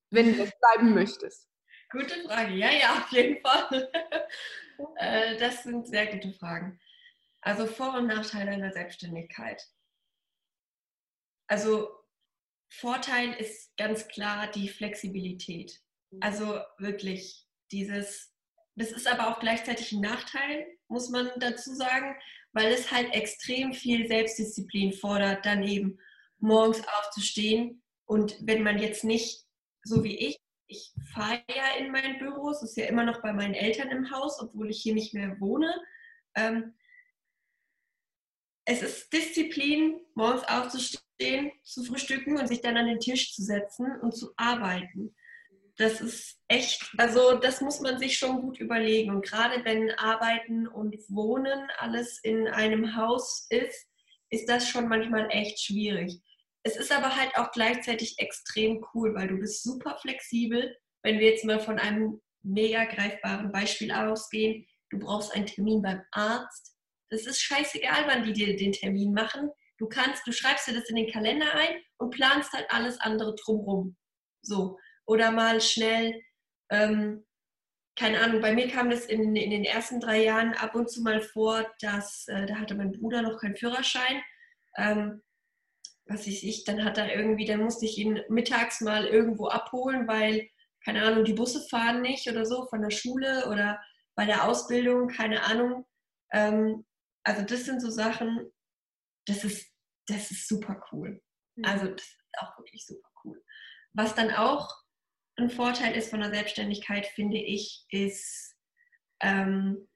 [0.09, 1.49] Wenn du das bleiben möchtest.
[1.91, 2.53] Gute Frage.
[2.53, 3.91] Ja, ja, auf jeden Fall.
[4.95, 6.79] Äh, das sind sehr gute Fragen.
[7.41, 9.61] Also Vor- und Nachteile einer Selbstständigkeit.
[11.47, 12.02] Also
[12.79, 15.79] Vorteil ist ganz klar die Flexibilität.
[16.11, 16.19] Mhm.
[16.21, 18.33] Also wirklich dieses,
[18.75, 22.15] das ist aber auch gleichzeitig ein Nachteil, muss man dazu sagen,
[22.51, 25.99] weil es halt extrem viel Selbstdisziplin fordert, dann eben
[26.39, 27.83] morgens aufzustehen.
[28.05, 29.45] Und wenn man jetzt nicht,
[29.83, 33.33] so wie ich, ich fahre ja in mein Büro, es ist ja immer noch bei
[33.33, 35.73] meinen Eltern im Haus, obwohl ich hier nicht mehr wohne.
[36.35, 36.73] Ähm,
[38.65, 41.02] es ist Disziplin, morgens aufzustehen,
[41.63, 45.15] zu frühstücken und sich dann an den Tisch zu setzen und zu arbeiten.
[45.77, 49.11] Das ist echt, also das muss man sich schon gut überlegen.
[49.11, 53.87] Und gerade wenn Arbeiten und Wohnen alles in einem Haus ist,
[54.29, 56.21] ist das schon manchmal echt schwierig.
[56.63, 60.75] Es ist aber halt auch gleichzeitig extrem cool, weil du bist super flexibel.
[61.01, 66.01] Wenn wir jetzt mal von einem mega greifbaren Beispiel ausgehen, du brauchst einen Termin beim
[66.11, 66.73] Arzt,
[67.09, 69.51] es ist scheißegal, wann die dir den Termin machen.
[69.77, 73.35] Du kannst, du schreibst dir das in den Kalender ein und planst halt alles andere
[73.35, 73.95] drumrum.
[74.41, 74.77] So.
[75.05, 76.21] Oder mal schnell,
[76.69, 77.25] ähm,
[77.95, 81.01] keine Ahnung, bei mir kam das in, in den ersten drei Jahren ab und zu
[81.01, 84.21] mal vor, dass, äh, da hatte mein Bruder noch keinen Führerschein.
[84.77, 85.21] Ähm,
[86.07, 90.07] was weiß ich, dann hat er irgendwie, dann musste ich ihn mittags mal irgendwo abholen,
[90.07, 90.49] weil,
[90.83, 93.81] keine Ahnung, die Busse fahren nicht oder so von der Schule oder
[94.15, 95.85] bei der Ausbildung, keine Ahnung.
[96.31, 96.85] Ähm,
[97.23, 98.51] also das sind so Sachen,
[99.25, 99.71] das ist,
[100.07, 101.21] das ist super cool.
[101.61, 103.43] Also das ist auch wirklich super cool.
[103.93, 104.69] Was dann auch
[105.35, 108.55] ein Vorteil ist von der Selbstständigkeit, finde ich, ist,
[109.21, 109.87] ähm,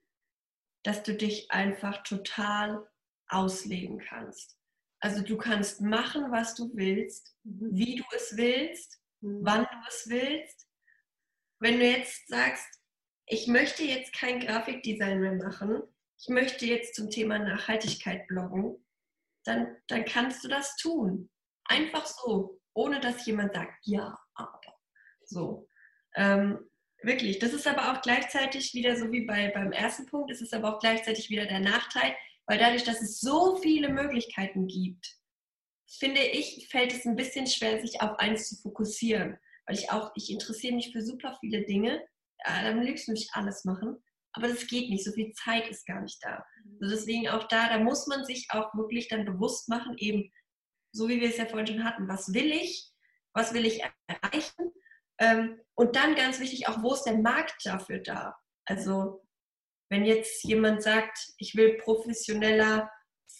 [0.84, 2.88] dass du dich einfach total
[3.28, 4.56] ausleben kannst.
[5.00, 7.70] Also du kannst machen, was du willst, mhm.
[7.72, 9.40] wie du es willst, mhm.
[9.42, 10.66] wann du es willst.
[11.60, 12.66] Wenn du jetzt sagst,
[13.26, 15.82] ich möchte jetzt kein Grafikdesign mehr machen,
[16.20, 18.84] ich möchte jetzt zum Thema Nachhaltigkeit bloggen,
[19.48, 21.30] dann, dann kannst du das tun.
[21.64, 24.60] Einfach so, ohne dass jemand sagt, ja, aber.
[25.24, 25.68] So.
[26.14, 26.58] Ähm,
[27.02, 27.38] wirklich.
[27.38, 30.74] Das ist aber auch gleichzeitig wieder so wie bei, beim ersten Punkt, es ist aber
[30.74, 32.14] auch gleichzeitig wieder der Nachteil,
[32.46, 35.18] weil dadurch, dass es so viele Möglichkeiten gibt,
[35.86, 39.38] finde ich, fällt es ein bisschen schwer, sich auf eins zu fokussieren.
[39.66, 42.06] Weil ich auch, ich interessiere mich für super viele Dinge.
[42.46, 44.02] Ja, dann liebst du mich alles machen.
[44.32, 46.44] Aber das geht nicht, so viel Zeit ist gar nicht da.
[46.80, 50.30] Also deswegen auch da, da muss man sich auch wirklich dann bewusst machen, eben
[50.92, 52.90] so wie wir es ja vorhin schon hatten, was will ich,
[53.34, 54.72] was will ich erreichen
[55.18, 58.36] ähm, und dann ganz wichtig auch, wo ist der Markt dafür da?
[58.64, 59.24] Also
[59.90, 62.90] wenn jetzt jemand sagt, ich will professioneller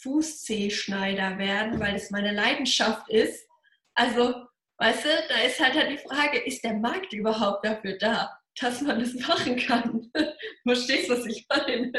[0.03, 3.47] Fußzehschneider werden, weil es meine Leidenschaft ist,
[3.95, 4.47] also
[4.78, 8.81] weißt du, da ist halt, halt die Frage, ist der Markt überhaupt dafür da, dass
[8.81, 10.11] man das machen kann?
[10.67, 11.93] Verstehst du, was ich meine?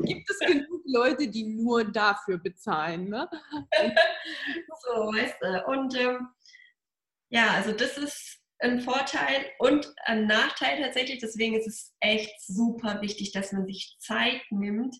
[0.00, 3.28] Gibt es genug Leute, die nur dafür bezahlen, ne?
[3.72, 5.64] so, weißt du.
[5.66, 6.28] Und ähm,
[7.30, 11.20] ja, also das ist ein Vorteil und ein Nachteil tatsächlich.
[11.20, 14.96] Deswegen ist es echt super wichtig, dass man sich Zeit nimmt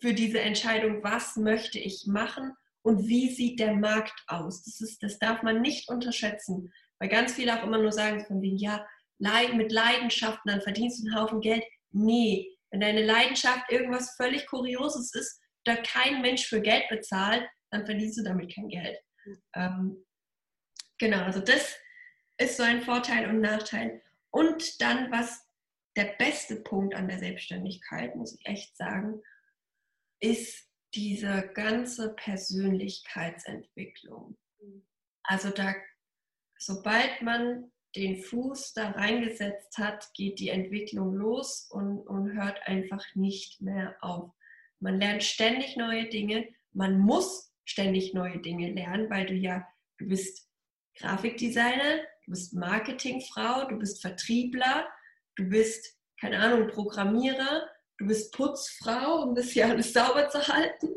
[0.00, 2.52] für diese Entscheidung, was möchte ich machen
[2.82, 4.62] und wie sieht der Markt aus.
[4.64, 8.42] Das, ist, das darf man nicht unterschätzen, weil ganz viele auch immer nur sagen von
[8.42, 8.86] wegen, ja,
[9.54, 11.64] mit Leidenschaften, dann verdienst du einen Haufen Geld.
[11.90, 17.86] Nee, wenn deine Leidenschaft irgendwas völlig Kurioses ist, da kein Mensch für Geld bezahlt, dann
[17.86, 18.98] verdienst du damit kein Geld.
[19.24, 19.42] Mhm.
[19.54, 20.04] Ähm,
[20.98, 21.76] genau, also das
[22.38, 24.00] ist so ein Vorteil und Nachteil.
[24.30, 25.46] Und dann, was
[25.96, 29.20] der beste Punkt an der Selbstständigkeit, muss ich echt sagen,
[30.20, 34.36] ist diese ganze Persönlichkeitsentwicklung.
[35.22, 35.74] Also da,
[36.58, 43.04] sobald man den Fuß da reingesetzt hat, geht die Entwicklung los und, und hört einfach
[43.14, 44.32] nicht mehr auf.
[44.80, 49.66] Man lernt ständig neue Dinge, man muss ständig neue Dinge lernen, weil du ja,
[49.98, 50.48] du bist
[50.96, 54.88] Grafikdesigner, du bist Marketingfrau, du bist Vertriebler,
[55.36, 57.68] du bist, keine Ahnung, Programmierer,
[57.98, 60.94] du bist Putzfrau, um das hier alles sauber zu halten.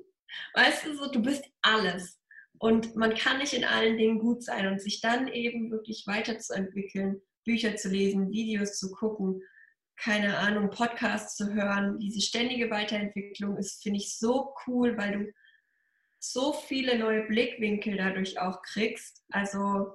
[0.53, 2.16] Weißt du, so, du bist alles.
[2.59, 7.21] Und man kann nicht in allen Dingen gut sein und sich dann eben wirklich weiterzuentwickeln,
[7.45, 9.41] Bücher zu lesen, Videos zu gucken,
[9.95, 11.99] keine Ahnung, Podcasts zu hören.
[11.99, 15.31] Diese ständige Weiterentwicklung ist, finde ich, so cool, weil du
[16.19, 19.23] so viele neue Blickwinkel dadurch auch kriegst.
[19.29, 19.93] Also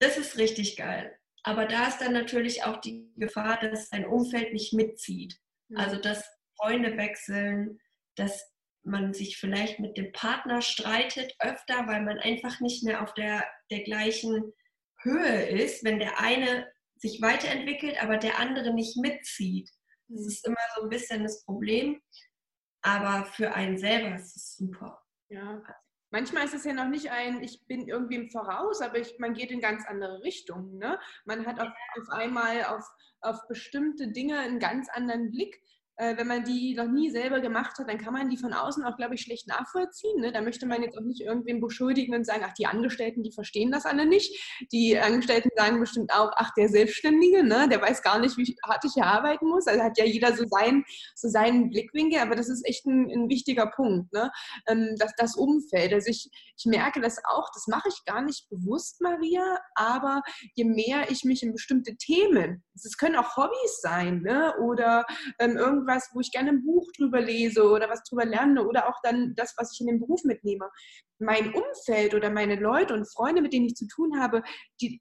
[0.00, 1.16] das ist richtig geil.
[1.42, 5.38] Aber da ist dann natürlich auch die Gefahr, dass dein Umfeld nicht mitzieht.
[5.74, 6.24] Also dass
[6.56, 7.78] Freunde wechseln,
[8.16, 8.52] dass
[8.88, 13.44] man sich vielleicht mit dem Partner streitet öfter, weil man einfach nicht mehr auf der,
[13.70, 14.52] der gleichen
[15.02, 16.66] Höhe ist, wenn der eine
[16.96, 19.70] sich weiterentwickelt, aber der andere nicht mitzieht.
[20.08, 20.28] Das mhm.
[20.28, 22.00] ist immer so ein bisschen das Problem.
[22.82, 25.02] Aber für einen selber ist es super.
[25.28, 25.62] Ja.
[26.10, 29.34] Manchmal ist es ja noch nicht ein, ich bin irgendwie im Voraus, aber ich, man
[29.34, 30.78] geht in ganz andere Richtungen.
[30.78, 30.98] Ne?
[31.26, 32.84] Man hat auf, auf einmal auf,
[33.20, 35.60] auf bestimmte Dinge einen ganz anderen Blick
[35.98, 38.84] äh, wenn man die noch nie selber gemacht hat, dann kann man die von außen
[38.84, 40.20] auch, glaube ich, schlecht nachvollziehen.
[40.20, 40.30] Ne?
[40.30, 43.72] Da möchte man jetzt auch nicht irgendwen beschuldigen und sagen, ach, die Angestellten, die verstehen
[43.72, 44.32] das alle nicht.
[44.72, 47.68] Die Angestellten sagen bestimmt auch, ach, der Selbstständige, ne?
[47.68, 49.66] der weiß gar nicht, wie hart ich hier arbeiten muss.
[49.66, 50.84] Also hat ja jeder so, sein,
[51.16, 54.30] so seinen Blickwinkel, aber das ist echt ein, ein wichtiger Punkt, ne?
[54.68, 55.92] Ähm, das, das Umfeld.
[55.92, 60.22] Also ich, ich merke das auch, das mache ich gar nicht bewusst, Maria, aber
[60.54, 64.54] je mehr ich mich in bestimmte Themen, es können auch Hobbys sein, ne?
[64.60, 65.04] oder
[65.40, 68.88] ähm, irgendwie irgendwas, wo ich gerne ein Buch drüber lese oder was drüber lerne oder
[68.88, 70.70] auch dann das, was ich in den Beruf mitnehme.
[71.18, 74.42] Mein Umfeld oder meine Leute und Freunde, mit denen ich zu tun habe,
[74.80, 75.00] die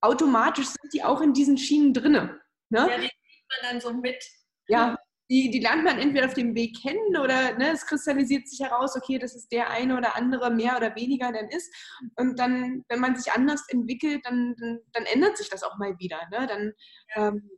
[0.00, 2.40] automatisch sind die auch in diesen Schienen drinne.
[2.70, 2.88] Ne?
[2.90, 4.22] Ja, die sieht man dann so mit.
[4.68, 4.96] Ja,
[5.30, 8.96] die, die lernt man entweder auf dem Weg kennen oder ne, es kristallisiert sich heraus,
[8.96, 11.72] okay, das ist der eine oder andere mehr oder weniger dann ist.
[12.16, 15.98] Und dann, wenn man sich anders entwickelt, dann, dann, dann ändert sich das auch mal
[15.98, 16.18] wieder.
[16.30, 16.46] Ne?
[16.46, 16.72] Dann
[17.14, 17.28] ja.
[17.28, 17.50] ähm,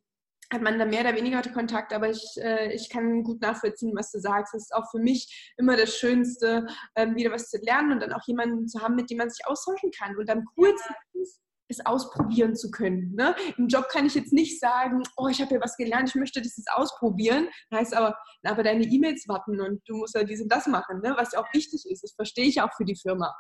[0.53, 4.11] hat man da mehr oder weniger Kontakt, aber ich, äh, ich kann gut nachvollziehen, was
[4.13, 4.55] du sagst.
[4.55, 6.67] Es ist auch für mich immer das Schönste,
[6.97, 9.47] ähm, wieder was zu lernen und dann auch jemanden zu haben, mit dem man sich
[9.47, 10.17] austauschen kann.
[10.17, 13.15] Und am coolsten ist, es ausprobieren zu können.
[13.15, 13.35] Ne?
[13.57, 16.41] Im Job kann ich jetzt nicht sagen, oh, ich habe hier was gelernt, ich möchte
[16.41, 17.49] das jetzt ausprobieren.
[17.71, 21.01] Das heißt aber, aber deine E-Mails warten und du musst ja dies und das machen,
[21.01, 21.15] ne?
[21.17, 22.03] was ja auch wichtig ist.
[22.03, 23.35] Das verstehe ich auch für die Firma.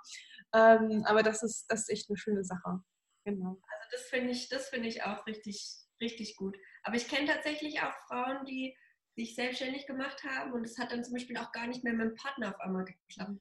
[0.54, 2.80] Ähm, aber das ist, das ist echt eine schöne Sache.
[3.24, 3.58] Genau.
[3.68, 5.66] Also das finde ich, find ich auch richtig,
[6.00, 6.56] richtig gut.
[6.84, 8.76] Aber ich kenne tatsächlich auch Frauen, die
[9.16, 12.10] sich selbstständig gemacht haben und es hat dann zum Beispiel auch gar nicht mehr mit
[12.10, 13.40] dem Partner auf einmal geklappt.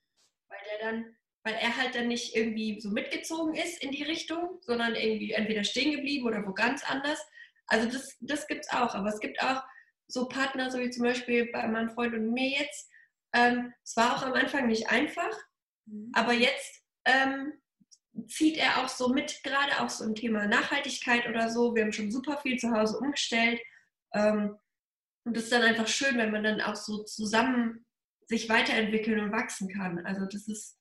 [0.50, 4.60] Weil der dann, weil er halt dann nicht irgendwie so mitgezogen ist in die Richtung,
[4.62, 7.20] sondern irgendwie entweder stehen geblieben oder wo ganz anders.
[7.68, 8.94] Also das, das gibt es auch.
[8.94, 9.64] Aber es gibt auch
[10.08, 12.90] so Partner, so wie zum Beispiel bei meinem Freund und mir jetzt.
[13.34, 15.36] Ähm, es war auch am Anfang nicht einfach,
[15.86, 16.12] mhm.
[16.14, 17.54] aber jetzt ähm,
[18.28, 21.76] zieht er auch so mit, gerade auch so im Thema Nachhaltigkeit oder so.
[21.76, 23.60] Wir haben schon super viel zu Hause umgestellt.
[24.14, 24.58] Ähm,
[25.26, 27.86] und es ist dann einfach schön, wenn man dann auch so zusammen
[28.28, 30.06] sich weiterentwickeln und wachsen kann.
[30.06, 30.80] Also das ist,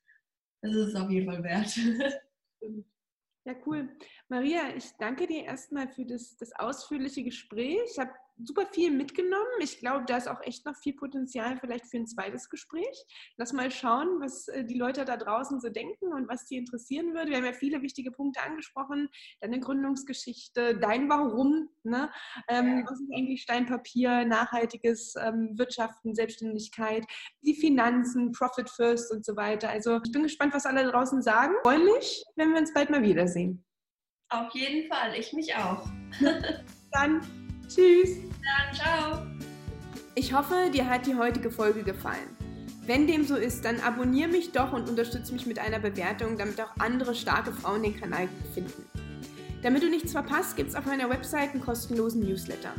[0.62, 1.76] das ist es auf jeden Fall wert.
[3.44, 3.88] Ja, cool.
[4.28, 7.80] Maria, ich danke dir erstmal für das, das ausführliche Gespräch.
[7.90, 9.46] Ich habe super viel mitgenommen.
[9.60, 13.04] Ich glaube, da ist auch echt noch viel Potenzial vielleicht für ein zweites Gespräch.
[13.36, 17.14] Lass mal schauen, was äh, die Leute da draußen so denken und was die interessieren
[17.14, 17.30] würde.
[17.30, 19.08] Wir haben ja viele wichtige Punkte angesprochen.
[19.40, 22.10] Deine Gründungsgeschichte, dein Warum, ne?
[22.48, 27.04] Ähm, was ist eigentlich Steinpapier, nachhaltiges ähm, Wirtschaften, Selbstständigkeit,
[27.42, 29.68] die Finanzen, Profit First und so weiter.
[29.68, 31.54] Also ich bin gespannt, was alle draußen sagen.
[31.56, 33.64] Ich freue mich, wenn wir uns bald mal wiedersehen.
[34.30, 35.86] Auf jeden Fall, ich mich auch.
[36.92, 37.20] Dann
[37.74, 38.16] tschüss.
[38.42, 39.26] Dann ciao.
[40.14, 42.36] Ich hoffe, dir hat die heutige Folge gefallen.
[42.84, 46.60] Wenn dem so ist, dann abonniere mich doch und unterstütze mich mit einer Bewertung, damit
[46.60, 48.84] auch andere starke Frauen den Kanal finden.
[49.62, 52.72] Damit du nichts verpasst, gibt es auf meiner Website einen kostenlosen Newsletter.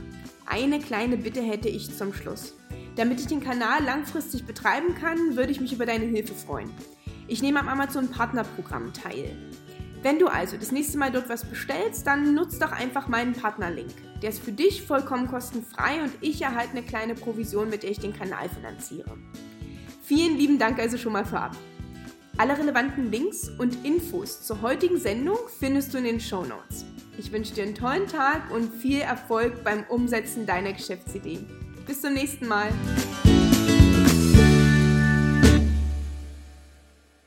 [0.46, 2.54] Eine kleine Bitte hätte ich zum Schluss.
[2.98, 6.70] Damit ich den Kanal langfristig betreiben kann, würde ich mich über deine Hilfe freuen.
[7.28, 9.36] Ich nehme am Amazon Partnerprogramm teil.
[10.04, 13.90] Wenn du also das nächste Mal dort was bestellst, dann nutzt doch einfach meinen Partnerlink.
[14.22, 18.00] Der ist für dich vollkommen kostenfrei und ich erhalte eine kleine Provision, mit der ich
[18.00, 19.18] den Kanal finanziere.
[20.04, 21.56] Vielen lieben Dank also schon mal vorab.
[22.36, 26.84] Alle relevanten Links und Infos zur heutigen Sendung findest du in den Show Notes.
[27.18, 31.40] Ich wünsche dir einen tollen Tag und viel Erfolg beim Umsetzen deiner Geschäftsidee.
[31.88, 32.68] Bis zum nächsten Mal.